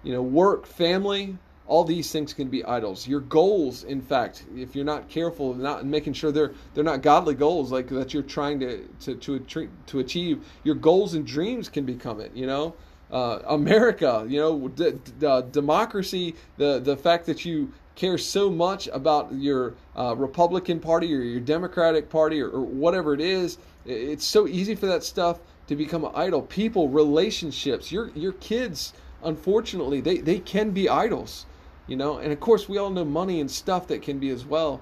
you 0.06 0.12
know, 0.12 0.22
work, 0.22 0.66
family, 0.66 1.36
all 1.66 1.82
these 1.82 2.12
things 2.12 2.32
can 2.32 2.48
be 2.48 2.64
idols. 2.64 3.08
Your 3.08 3.18
goals, 3.18 3.82
in 3.82 4.00
fact, 4.00 4.44
if 4.54 4.76
you're 4.76 4.84
not 4.84 5.08
careful, 5.08 5.52
not 5.52 5.84
making 5.84 6.12
sure 6.12 6.30
they're 6.30 6.52
they're 6.74 6.84
not 6.84 7.02
godly 7.02 7.34
goals 7.34 7.72
like 7.72 7.88
that 7.88 8.14
you're 8.14 8.22
trying 8.22 8.60
to 8.60 8.86
to 9.00 9.16
to, 9.16 9.68
to 9.86 9.98
achieve, 9.98 10.44
your 10.62 10.76
goals 10.76 11.14
and 11.14 11.26
dreams 11.26 11.68
can 11.68 11.84
become 11.84 12.20
it. 12.20 12.30
You 12.36 12.46
know, 12.46 12.74
uh, 13.10 13.40
America, 13.46 14.24
you 14.28 14.38
know, 14.38 14.68
d- 14.68 14.92
d- 15.18 15.42
democracy, 15.50 16.36
the 16.56 16.78
the 16.78 16.96
fact 16.96 17.26
that 17.26 17.44
you 17.44 17.72
care 17.96 18.16
so 18.16 18.48
much 18.48 18.88
about 18.92 19.32
your 19.32 19.74
uh, 19.96 20.14
Republican 20.16 20.78
Party 20.78 21.12
or 21.12 21.20
your 21.20 21.40
Democratic 21.40 22.08
Party 22.08 22.40
or, 22.40 22.50
or 22.50 22.60
whatever 22.60 23.12
it 23.12 23.20
is, 23.20 23.58
it's 23.84 24.24
so 24.24 24.46
easy 24.46 24.76
for 24.76 24.86
that 24.86 25.02
stuff 25.02 25.40
to 25.66 25.74
become 25.74 26.04
an 26.04 26.12
idol. 26.14 26.42
People, 26.42 26.88
relationships, 26.88 27.90
your 27.90 28.10
your 28.10 28.34
kids 28.34 28.92
unfortunately, 29.26 30.00
they, 30.00 30.18
they 30.18 30.38
can 30.38 30.70
be 30.70 30.88
idols, 30.88 31.46
you 31.86 31.96
know. 31.96 32.18
And 32.18 32.32
of 32.32 32.40
course, 32.40 32.68
we 32.68 32.78
all 32.78 32.90
know 32.90 33.04
money 33.04 33.40
and 33.40 33.50
stuff 33.50 33.88
that 33.88 34.02
can 34.02 34.18
be 34.18 34.30
as 34.30 34.46
well. 34.46 34.80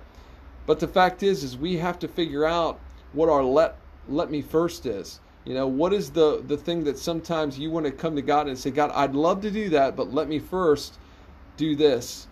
But 0.66 0.80
the 0.80 0.88
fact 0.88 1.22
is, 1.22 1.42
is 1.42 1.56
we 1.56 1.78
have 1.78 1.98
to 2.00 2.08
figure 2.08 2.44
out 2.44 2.78
what 3.12 3.28
our 3.28 3.42
let 3.42 3.76
let 4.08 4.30
me 4.30 4.42
first 4.42 4.86
is. 4.86 5.20
You 5.44 5.54
know, 5.54 5.66
what 5.66 5.92
is 5.92 6.10
the 6.10 6.42
the 6.46 6.56
thing 6.56 6.84
that 6.84 6.98
sometimes 6.98 7.58
you 7.58 7.70
want 7.70 7.86
to 7.86 7.92
come 7.92 8.16
to 8.16 8.22
God 8.22 8.46
and 8.46 8.58
say, 8.58 8.70
God, 8.70 8.90
I'd 8.94 9.14
love 9.14 9.40
to 9.42 9.50
do 9.50 9.70
that, 9.70 9.96
but 9.96 10.12
let 10.12 10.28
me 10.28 10.38
first 10.38 10.98
do 11.56 11.74
this. 11.74 12.26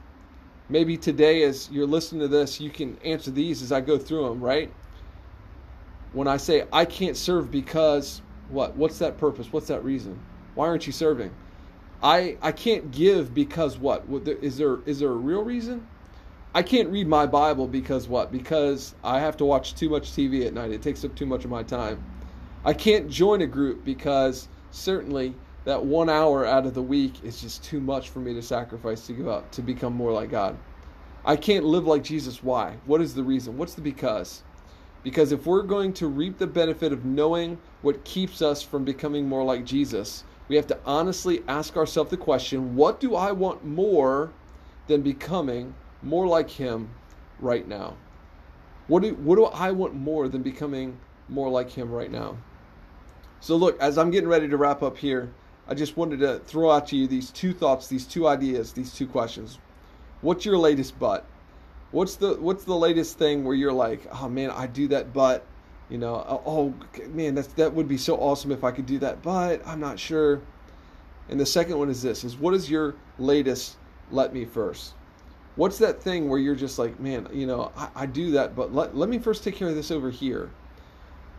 Maybe 0.68 0.96
today, 0.96 1.42
as 1.42 1.68
you're 1.70 1.87
listening 1.87 2.22
to 2.22 2.29
this, 2.29 2.61
you 2.61 2.70
can 2.70 2.96
answer 3.05 3.31
these 3.31 3.62
as 3.62 3.72
I 3.72 3.81
go 3.81 3.98
through 3.98 4.29
them, 4.29 4.42
right? 4.42 4.72
When 6.12 6.29
I 6.29 6.37
say 6.37 6.66
I 6.72 6.85
can't 6.85 7.16
serve 7.16 7.51
because 7.51 8.22
what? 8.48 8.77
What's 8.77 8.98
that 8.98 9.18
purpose? 9.18 9.53
What's 9.53 9.68
that 9.68 9.85
reason? 9.85 10.18
Why 10.55 10.68
aren't 10.68 10.87
you 10.87 10.92
serving? 10.92 11.31
I 12.03 12.37
I 12.43 12.53
can't 12.53 12.91
give 12.91 13.33
because 13.33 13.79
what? 13.79 14.05
Is 14.27 14.57
there 14.57 14.79
is 14.87 14.99
there 14.99 15.11
a 15.11 15.17
real 15.17 15.45
reason? 15.45 15.87
I 16.55 16.62
can't 16.62 16.91
read 16.91 17.07
my 17.07 17.27
Bible 17.27 17.67
because 17.67 18.09
what? 18.09 18.31
Because 18.31 18.95
I 19.03 19.21
have 19.21 19.37
to 19.38 19.45
watch 19.45 19.75
too 19.75 19.88
much 19.88 20.12
TV 20.12 20.45
at 20.47 20.53
night. 20.53 20.71
It 20.71 20.83
takes 20.83 21.05
up 21.05 21.15
too 21.15 21.25
much 21.25 21.45
of 21.45 21.51
my 21.51 21.62
time. 21.62 22.05
I 22.65 22.75
can't 22.75 23.09
join 23.09 23.41
a 23.41 23.47
group 23.47 23.85
because 23.85 24.49
certainly 24.71 25.35
that 25.65 25.85
one 25.85 26.11
hour 26.11 26.45
out 26.45 26.67
of 26.67 26.75
the 26.75 26.83
week 26.83 27.25
is 27.25 27.41
just 27.41 27.65
too 27.65 27.81
much 27.81 28.11
for 28.11 28.19
me 28.19 28.35
to 28.35 28.43
sacrifice 28.43 29.07
to 29.07 29.12
give 29.12 29.29
up 29.29 29.51
to 29.53 29.62
become 29.62 29.95
more 29.95 30.12
like 30.12 30.31
God. 30.31 30.59
I 31.25 31.37
can't 31.37 31.65
live 31.65 31.87
like 31.87 32.03
Jesus. 32.03 32.43
Why? 32.43 32.77
What 32.85 33.01
is 33.01 33.15
the 33.15 33.23
reason? 33.23 33.57
What's 33.57 33.75
the 33.75 33.81
because? 33.81 34.43
Because 35.05 35.33
if 35.33 35.47
we're 35.47 35.62
going 35.62 35.93
to 35.95 36.07
reap 36.09 36.38
the 36.38 36.47
benefit 36.47 36.93
of 36.93 37.05
knowing 37.05 37.59
what 37.81 38.05
keeps 38.05 38.43
us 38.43 38.62
from 38.62 38.85
becoming 38.85 39.29
more 39.29 39.45
like 39.45 39.65
Jesus, 39.65 40.25
we 40.53 40.57
have 40.57 40.67
to 40.67 40.79
honestly 40.85 41.43
ask 41.49 41.79
ourselves 41.79 42.11
the 42.11 42.17
question 42.19 42.77
what 42.77 43.01
do 43.01 43.17
I 43.17 43.33
want 43.33 43.65
more 43.65 44.35
than 44.87 45.01
becoming 45.01 45.75
more 46.03 46.27
like 46.27 46.51
Him 46.51 46.91
right 47.41 47.67
now? 47.67 47.97
What 48.87 49.03
do, 49.03 49.15
what 49.15 49.37
do 49.37 49.47
I 49.47 49.71
want 49.71 49.95
more 49.95 50.29
than 50.29 50.43
becoming 50.43 50.99
more 51.31 51.49
like 51.49 51.71
Him 51.71 51.91
right 51.91 52.11
now? 52.11 52.37
So, 53.41 53.57
look, 53.57 53.81
as 53.81 53.97
I'm 53.97 54.11
getting 54.11 54.29
ready 54.29 54.47
to 54.47 54.59
wrap 54.59 54.83
up 54.83 54.99
here, 54.99 55.33
I 55.67 55.73
just 55.73 55.97
wanted 55.97 56.21
to 56.21 56.41
throw 56.41 56.71
out 56.71 56.87
to 56.88 56.97
you 56.97 57.07
these 57.07 57.31
two 57.31 57.55
thoughts, 57.55 57.87
these 57.87 58.05
two 58.05 58.29
ideas, 58.29 58.75
these 58.75 58.93
two 58.93 59.07
questions. 59.07 59.59
What's 60.21 60.45
your 60.45 60.59
latest 60.59 60.99
but? 60.99 61.25
What's 61.93 62.17
the 62.17 62.35
what's 62.35 62.65
the 62.65 62.77
latest 62.77 63.17
thing 63.17 63.45
where 63.45 63.55
you're 63.55 63.73
like, 63.73 64.07
oh 64.21 64.29
man, 64.29 64.51
I 64.51 64.67
do 64.67 64.88
that 64.88 65.15
but 65.15 65.47
you 65.92 65.98
know, 65.98 66.14
uh, 66.14 66.40
oh, 66.46 66.74
oh 66.96 67.09
man, 67.09 67.35
that's 67.35 67.48
that 67.48 67.74
would 67.74 67.87
be 67.87 67.98
so 67.98 68.16
awesome 68.16 68.50
if 68.50 68.64
I 68.64 68.70
could 68.70 68.87
do 68.87 68.98
that, 69.00 69.20
but 69.20 69.61
I'm 69.66 69.78
not 69.78 69.98
sure. 69.98 70.40
And 71.28 71.38
the 71.38 71.44
second 71.44 71.76
one 71.78 71.90
is 71.90 72.00
this: 72.00 72.24
is 72.24 72.35
what 72.35 72.55
is 72.55 72.70
your 72.70 72.94
latest? 73.18 73.76
Let 74.11 74.33
me 74.33 74.46
first. 74.46 74.94
What's 75.57 75.76
that 75.78 76.02
thing 76.02 76.31
where 76.31 76.38
you're 76.38 76.55
just 76.55 76.78
like, 76.78 76.98
man, 76.98 77.28
you 77.31 77.46
know, 77.46 77.72
I, 77.76 77.90
I 77.94 78.07
do 78.07 78.31
that, 78.31 78.57
but 78.57 78.72
let 78.72 78.96
let 78.96 79.11
me 79.11 79.18
first 79.18 79.44
take 79.44 79.55
care 79.55 79.68
of 79.68 79.74
this 79.74 79.90
over 79.90 80.11
here, 80.11 80.50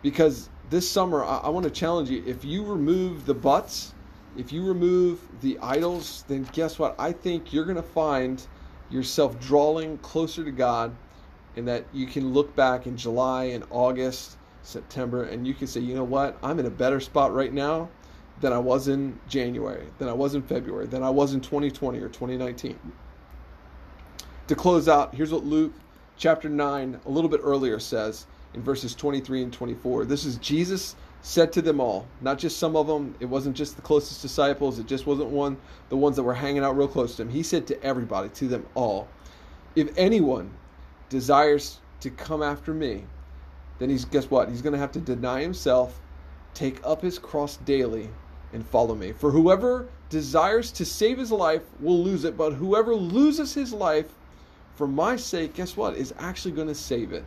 because 0.03 0.51
this 0.69 0.87
summer 0.87 1.23
I, 1.23 1.37
I 1.37 1.49
want 1.49 1.63
to 1.63 1.71
challenge 1.71 2.11
you. 2.11 2.23
If 2.23 2.45
you 2.45 2.63
remove 2.63 3.25
the 3.25 3.33
buts, 3.33 3.95
if 4.37 4.53
you 4.53 4.63
remove 4.63 5.19
the 5.41 5.57
idols, 5.63 6.25
then 6.27 6.47
guess 6.53 6.77
what? 6.77 6.93
I 6.99 7.11
think 7.11 7.53
you're 7.53 7.65
going 7.65 7.77
to 7.77 7.81
find 7.81 8.45
yourself 8.91 9.39
drawing 9.39 9.97
closer 9.97 10.43
to 10.43 10.51
God 10.51 10.95
and 11.55 11.67
that 11.67 11.85
you 11.91 12.05
can 12.05 12.33
look 12.33 12.55
back 12.55 12.85
in 12.85 12.97
July 12.97 13.45
and 13.45 13.63
August 13.71 14.37
September, 14.63 15.23
and 15.23 15.45
you 15.45 15.53
can 15.53 15.67
say, 15.67 15.79
you 15.79 15.93
know 15.93 16.03
what, 16.03 16.37
I'm 16.41 16.59
in 16.59 16.65
a 16.65 16.71
better 16.71 16.99
spot 16.99 17.33
right 17.33 17.53
now 17.53 17.89
than 18.41 18.51
I 18.51 18.57
was 18.57 18.87
in 18.87 19.19
January, 19.27 19.85
than 19.99 20.09
I 20.09 20.13
was 20.13 20.35
in 20.35 20.41
February, 20.41 20.87
than 20.87 21.03
I 21.03 21.09
was 21.09 21.33
in 21.33 21.41
2020 21.41 21.99
or 21.99 22.09
2019. 22.09 22.79
To 24.47 24.55
close 24.55 24.87
out, 24.87 25.13
here's 25.13 25.31
what 25.31 25.45
Luke 25.45 25.73
chapter 26.17 26.49
9, 26.49 26.99
a 27.05 27.09
little 27.09 27.29
bit 27.29 27.41
earlier, 27.43 27.79
says 27.79 28.25
in 28.53 28.61
verses 28.61 28.95
23 28.95 29.43
and 29.43 29.53
24. 29.53 30.05
This 30.05 30.25
is 30.25 30.37
Jesus 30.37 30.95
said 31.21 31.53
to 31.53 31.61
them 31.61 31.79
all, 31.79 32.05
not 32.21 32.37
just 32.37 32.57
some 32.57 32.75
of 32.75 32.85
them, 32.85 33.15
it 33.19 33.25
wasn't 33.25 33.55
just 33.55 33.77
the 33.77 33.81
closest 33.81 34.21
disciples, 34.21 34.77
it 34.77 34.85
just 34.85 35.07
wasn't 35.07 35.29
one 35.29 35.57
the 35.89 35.95
ones 35.95 36.17
that 36.17 36.23
were 36.23 36.33
hanging 36.33 36.63
out 36.63 36.77
real 36.77 36.87
close 36.87 37.15
to 37.15 37.21
him. 37.21 37.29
He 37.29 37.43
said 37.43 37.65
to 37.67 37.81
everybody, 37.81 38.29
to 38.29 38.47
them 38.47 38.65
all, 38.75 39.07
if 39.75 39.89
anyone 39.97 40.51
desires 41.09 41.79
to 42.01 42.09
come 42.09 42.43
after 42.43 42.73
me, 42.73 43.05
then 43.83 43.89
he's 43.89 44.05
guess 44.05 44.31
what? 44.31 44.47
He's 44.47 44.61
going 44.61 44.71
to 44.71 44.79
have 44.79 44.93
to 44.93 45.01
deny 45.01 45.41
himself, 45.41 45.99
take 46.53 46.79
up 46.85 47.01
his 47.01 47.19
cross 47.19 47.57
daily 47.57 48.09
and 48.53 48.65
follow 48.65 48.95
me. 48.95 49.11
For 49.11 49.29
whoever 49.29 49.89
desires 50.07 50.71
to 50.73 50.85
save 50.85 51.17
his 51.17 51.33
life 51.33 51.63
will 51.81 52.01
lose 52.01 52.23
it, 52.23 52.37
but 52.37 52.53
whoever 52.53 52.95
loses 52.95 53.53
his 53.53 53.73
life 53.73 54.13
for 54.75 54.87
my 54.87 55.17
sake, 55.17 55.55
guess 55.55 55.75
what? 55.75 55.97
Is 55.97 56.13
actually 56.17 56.51
going 56.51 56.69
to 56.69 56.75
save 56.75 57.11
it. 57.11 57.25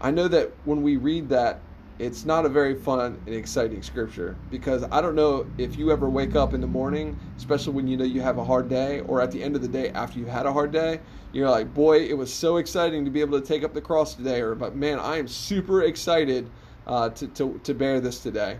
I 0.00 0.10
know 0.10 0.26
that 0.26 0.50
when 0.64 0.82
we 0.82 0.96
read 0.96 1.28
that, 1.28 1.60
it's 1.98 2.24
not 2.24 2.44
a 2.44 2.48
very 2.48 2.74
fun 2.74 3.16
and 3.26 3.34
exciting 3.34 3.82
scripture 3.82 4.36
because 4.50 4.82
I 4.90 5.00
don't 5.00 5.14
know 5.14 5.46
if 5.58 5.76
you 5.78 5.92
ever 5.92 6.08
wake 6.08 6.34
up 6.34 6.52
in 6.52 6.60
the 6.60 6.66
morning, 6.66 7.16
especially 7.36 7.72
when 7.72 7.86
you 7.86 7.96
know 7.96 8.04
you 8.04 8.20
have 8.20 8.38
a 8.38 8.44
hard 8.44 8.68
day, 8.68 9.00
or 9.00 9.20
at 9.20 9.30
the 9.30 9.42
end 9.42 9.54
of 9.54 9.62
the 9.62 9.68
day 9.68 9.90
after 9.90 10.18
you 10.18 10.26
had 10.26 10.44
a 10.44 10.52
hard 10.52 10.72
day, 10.72 11.00
you're 11.32 11.48
like, 11.48 11.72
boy, 11.72 12.00
it 12.00 12.16
was 12.16 12.32
so 12.32 12.56
exciting 12.56 13.04
to 13.04 13.10
be 13.10 13.20
able 13.20 13.40
to 13.40 13.46
take 13.46 13.62
up 13.62 13.74
the 13.74 13.80
cross 13.80 14.14
today, 14.14 14.40
or 14.40 14.54
but 14.56 14.74
man, 14.74 14.98
I 14.98 15.18
am 15.18 15.28
super 15.28 15.82
excited 15.84 16.50
uh, 16.86 17.10
to, 17.10 17.28
to, 17.28 17.60
to 17.62 17.74
bear 17.74 18.00
this 18.00 18.18
today. 18.18 18.58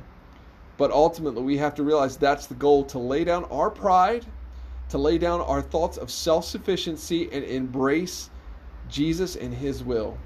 But 0.76 0.90
ultimately, 0.90 1.42
we 1.42 1.56
have 1.58 1.74
to 1.76 1.82
realize 1.82 2.16
that's 2.16 2.46
the 2.46 2.54
goal 2.54 2.84
to 2.84 2.98
lay 2.98 3.24
down 3.24 3.44
our 3.44 3.70
pride, 3.70 4.26
to 4.90 4.98
lay 4.98 5.18
down 5.18 5.40
our 5.40 5.62
thoughts 5.62 5.96
of 5.96 6.10
self 6.10 6.44
sufficiency, 6.44 7.28
and 7.32 7.44
embrace 7.44 8.30
Jesus 8.88 9.34
and 9.34 9.54
His 9.54 9.82
will. 9.82 10.18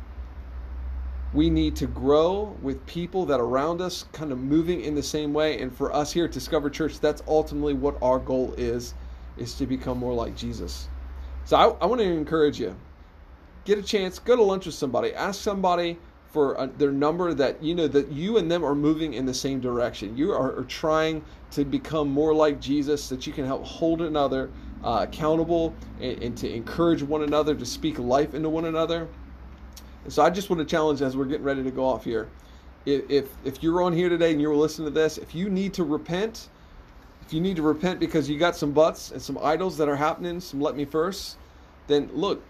We 1.35 1.51
need 1.51 1.77
to 1.77 1.87
grow 1.87 2.57
with 2.63 2.85
people 2.87 3.27
that 3.27 3.39
around 3.39 3.83
us, 3.83 4.07
kind 4.13 4.33
of 4.33 4.39
moving 4.39 4.81
in 4.81 4.95
the 4.95 5.03
same 5.03 5.35
way. 5.35 5.61
And 5.61 5.75
for 5.75 5.95
us 5.95 6.13
here 6.13 6.25
at 6.25 6.33
Discover 6.33 6.71
Church, 6.71 7.01
that's 7.01 7.23
ultimately 7.29 7.75
what 7.75 7.97
our 8.03 8.19
goal 8.19 8.55
is, 8.57 8.95
is 9.37 9.55
to 9.55 9.67
become 9.67 9.99
more 9.99 10.15
like 10.15 10.35
Jesus. 10.35 10.89
So 11.45 11.57
I, 11.57 11.65
I 11.83 11.87
want 11.87 12.01
to 12.01 12.07
encourage 12.07 12.59
you. 12.59 12.75
Get 13.65 13.79
a 13.79 13.83
chance, 13.83 14.19
go 14.19 14.37
to 14.37 14.43
lunch 14.43 14.65
with 14.65 14.75
somebody, 14.75 15.13
ask 15.13 15.43
somebody 15.43 15.99
for 16.31 16.55
a, 16.55 16.67
their 16.67 16.93
number 16.93 17.35
that 17.35 17.63
you 17.63 17.75
know 17.75 17.89
that 17.89 18.11
you 18.11 18.39
and 18.39 18.51
them 18.51 18.65
are 18.65 18.75
moving 18.75 19.15
in 19.15 19.27
the 19.27 19.35
same 19.35 19.61
direction. 19.61 20.17
You 20.17 20.33
are, 20.33 20.59
are 20.59 20.65
trying 20.65 21.25
to 21.53 21.65
become 21.65 22.09
more 22.09 22.35
like 22.35 22.61
Jesus, 22.61 23.09
that 23.09 23.27
you 23.27 23.33
can 23.33 23.45
help 23.45 23.65
hold 23.65 24.03
another 24.03 24.51
uh, 24.85 25.07
accountable 25.09 25.75
and, 26.01 26.23
and 26.23 26.37
to 26.39 26.51
encourage 26.51 27.03
one 27.03 27.23
another 27.23 27.55
to 27.55 27.67
speak 27.67 27.99
life 27.99 28.35
into 28.35 28.49
one 28.49 28.67
another. 28.67 29.09
So 30.09 30.23
I 30.23 30.31
just 30.31 30.49
want 30.49 30.61
to 30.61 30.65
challenge 30.65 31.03
as 31.03 31.17
we're 31.17 31.27
getting 31.27 31.45
ready 31.45 31.63
to 31.63 31.71
go 31.71 31.85
off 31.85 32.05
here. 32.05 32.29
If, 32.87 33.29
if, 33.45 33.63
you're 33.63 33.83
on 33.83 33.93
here 33.93 34.09
today 34.09 34.33
and 34.33 34.41
you're 34.41 34.57
listening 34.57 34.87
to 34.87 34.95
this, 34.95 35.19
if 35.19 35.35
you 35.35 35.51
need 35.51 35.75
to 35.75 35.85
repent, 35.85 36.49
if 37.21 37.35
you 37.35 37.41
need 37.41 37.57
to 37.57 37.63
repent 37.63 38.01
because 38.01 38.31
you 38.31 38.39
got 38.39 38.57
some 38.57 38.73
butts 38.73 39.11
and 39.11 39.21
some 39.21 39.39
idols 39.43 39.77
that 39.77 39.89
are 39.89 39.97
happening, 39.97 40.41
some 40.41 40.61
let 40.61 40.75
me 40.75 40.87
first, 40.87 41.37
then 41.87 42.09
look, 42.15 42.43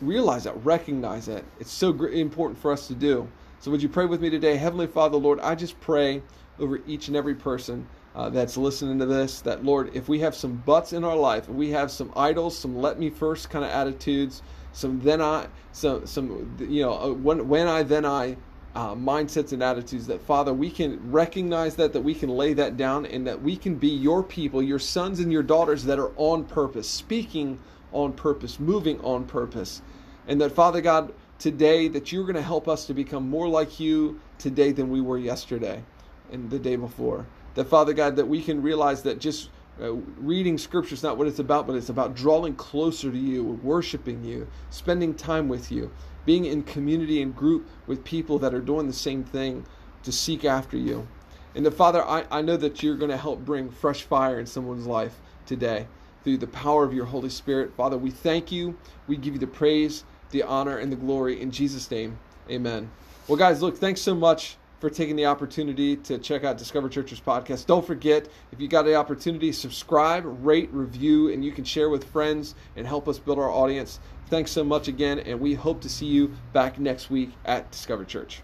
realize 0.00 0.44
that, 0.44 0.64
recognize 0.64 1.26
that. 1.26 1.44
It's 1.58 1.72
so 1.72 1.90
important 2.04 2.58
for 2.60 2.70
us 2.70 2.86
to 2.86 2.94
do. 2.94 3.28
So, 3.58 3.70
would 3.70 3.82
you 3.82 3.88
pray 3.88 4.06
with 4.06 4.20
me 4.20 4.30
today? 4.30 4.56
Heavenly 4.56 4.86
Father, 4.86 5.16
Lord, 5.16 5.40
I 5.40 5.54
just 5.54 5.78
pray 5.80 6.22
over 6.58 6.80
each 6.86 7.08
and 7.08 7.16
every 7.16 7.34
person 7.34 7.86
uh, 8.14 8.30
that's 8.30 8.56
listening 8.56 8.98
to 9.00 9.06
this 9.06 9.40
that, 9.42 9.64
Lord, 9.64 9.90
if 9.94 10.08
we 10.08 10.20
have 10.20 10.34
some 10.34 10.56
butts 10.56 10.92
in 10.92 11.04
our 11.04 11.16
life, 11.16 11.48
if 11.48 11.54
we 11.54 11.70
have 11.70 11.90
some 11.90 12.12
idols, 12.16 12.56
some 12.56 12.76
let 12.76 12.98
me 12.98 13.10
first 13.10 13.50
kind 13.50 13.64
of 13.64 13.70
attitudes, 13.70 14.42
some 14.72 15.00
then 15.00 15.20
I, 15.20 15.48
some, 15.72 16.06
some 16.06 16.56
you 16.58 16.82
know, 16.82 16.98
uh, 16.98 17.12
when, 17.12 17.48
when 17.48 17.66
I, 17.66 17.82
then 17.82 18.04
I, 18.04 18.36
uh, 18.74 18.94
mindsets 18.94 19.52
and 19.52 19.64
attitudes 19.64 20.06
that 20.06 20.22
father 20.22 20.54
we 20.54 20.70
can 20.70 21.10
recognize 21.10 21.74
that 21.74 21.92
that 21.92 22.02
we 22.02 22.14
can 22.14 22.28
lay 22.28 22.52
that 22.52 22.76
down 22.76 23.04
and 23.04 23.26
that 23.26 23.42
we 23.42 23.56
can 23.56 23.74
be 23.74 23.88
your 23.88 24.22
people 24.22 24.62
your 24.62 24.78
sons 24.78 25.18
and 25.18 25.32
your 25.32 25.42
daughters 25.42 25.82
that 25.82 25.98
are 25.98 26.12
on 26.16 26.44
purpose 26.44 26.88
speaking 26.88 27.58
on 27.92 28.12
purpose 28.12 28.60
moving 28.60 29.00
on 29.00 29.24
purpose. 29.24 29.82
And 30.28 30.40
that 30.40 30.52
father 30.52 30.80
god 30.80 31.12
today 31.38 31.88
that 31.88 32.12
you're 32.12 32.24
going 32.24 32.36
to 32.36 32.42
help 32.42 32.68
us 32.68 32.86
to 32.86 32.94
become 32.94 33.28
more 33.28 33.48
like 33.48 33.80
you 33.80 34.20
today 34.38 34.72
than 34.72 34.90
we 34.90 35.00
were 35.00 35.18
yesterday 35.18 35.82
and 36.30 36.50
the 36.50 36.58
day 36.58 36.76
before. 36.76 37.26
That 37.54 37.64
father 37.64 37.92
god 37.92 38.16
that 38.16 38.28
we 38.28 38.42
can 38.42 38.62
realize 38.62 39.02
that 39.02 39.18
just 39.18 39.50
uh, 39.80 39.94
reading 40.18 40.58
scripture 40.58 40.94
is 40.94 41.02
not 41.02 41.16
what 41.16 41.26
it's 41.26 41.38
about, 41.38 41.66
but 41.66 41.74
it's 41.74 41.88
about 41.88 42.14
drawing 42.14 42.54
closer 42.54 43.10
to 43.10 43.18
you, 43.18 43.58
worshiping 43.62 44.22
you, 44.24 44.46
spending 44.68 45.14
time 45.14 45.48
with 45.48 45.72
you, 45.72 45.90
being 46.26 46.44
in 46.44 46.62
community 46.62 47.22
and 47.22 47.34
group 47.34 47.66
with 47.86 48.04
people 48.04 48.38
that 48.38 48.52
are 48.52 48.60
doing 48.60 48.86
the 48.86 48.92
same 48.92 49.24
thing 49.24 49.64
to 50.02 50.12
seek 50.12 50.44
after 50.44 50.76
you. 50.76 51.06
And 51.54 51.64
the 51.64 51.70
Father, 51.70 52.04
I, 52.04 52.24
I 52.30 52.42
know 52.42 52.56
that 52.58 52.82
you're 52.82 52.96
going 52.96 53.10
to 53.10 53.16
help 53.16 53.44
bring 53.44 53.70
fresh 53.70 54.02
fire 54.02 54.38
in 54.38 54.46
someone's 54.46 54.86
life 54.86 55.18
today 55.46 55.86
through 56.22 56.36
the 56.36 56.46
power 56.46 56.84
of 56.84 56.92
your 56.92 57.06
Holy 57.06 57.30
Spirit. 57.30 57.74
Father, 57.74 57.96
we 57.96 58.10
thank 58.10 58.52
you. 58.52 58.76
We 59.06 59.16
give 59.16 59.32
you 59.32 59.40
the 59.40 59.46
praise, 59.46 60.04
the 60.30 60.42
honor, 60.42 60.76
and 60.78 60.92
the 60.92 60.96
glory 60.96 61.40
in 61.40 61.50
Jesus' 61.50 61.90
name. 61.90 62.18
Amen. 62.50 62.90
Well, 63.26 63.38
guys, 63.38 63.62
look, 63.62 63.78
thanks 63.78 64.00
so 64.00 64.14
much 64.14 64.56
for 64.80 64.90
taking 64.90 65.14
the 65.14 65.26
opportunity 65.26 65.94
to 65.94 66.18
check 66.18 66.42
out 66.42 66.58
Discover 66.58 66.88
Church's 66.88 67.20
podcast. 67.20 67.66
Don't 67.66 67.86
forget, 67.86 68.28
if 68.50 68.60
you 68.60 68.66
got 68.66 68.82
the 68.82 68.94
opportunity, 68.94 69.52
subscribe, 69.52 70.24
rate, 70.44 70.70
review, 70.72 71.30
and 71.30 71.44
you 71.44 71.52
can 71.52 71.64
share 71.64 71.90
with 71.90 72.04
friends 72.04 72.54
and 72.76 72.86
help 72.86 73.06
us 73.06 73.18
build 73.18 73.38
our 73.38 73.50
audience. 73.50 74.00
Thanks 74.28 74.50
so 74.50 74.64
much 74.64 74.88
again, 74.88 75.20
and 75.20 75.38
we 75.38 75.54
hope 75.54 75.80
to 75.82 75.88
see 75.88 76.06
you 76.06 76.32
back 76.52 76.78
next 76.78 77.10
week 77.10 77.30
at 77.44 77.70
Discover 77.70 78.06
Church. 78.06 78.42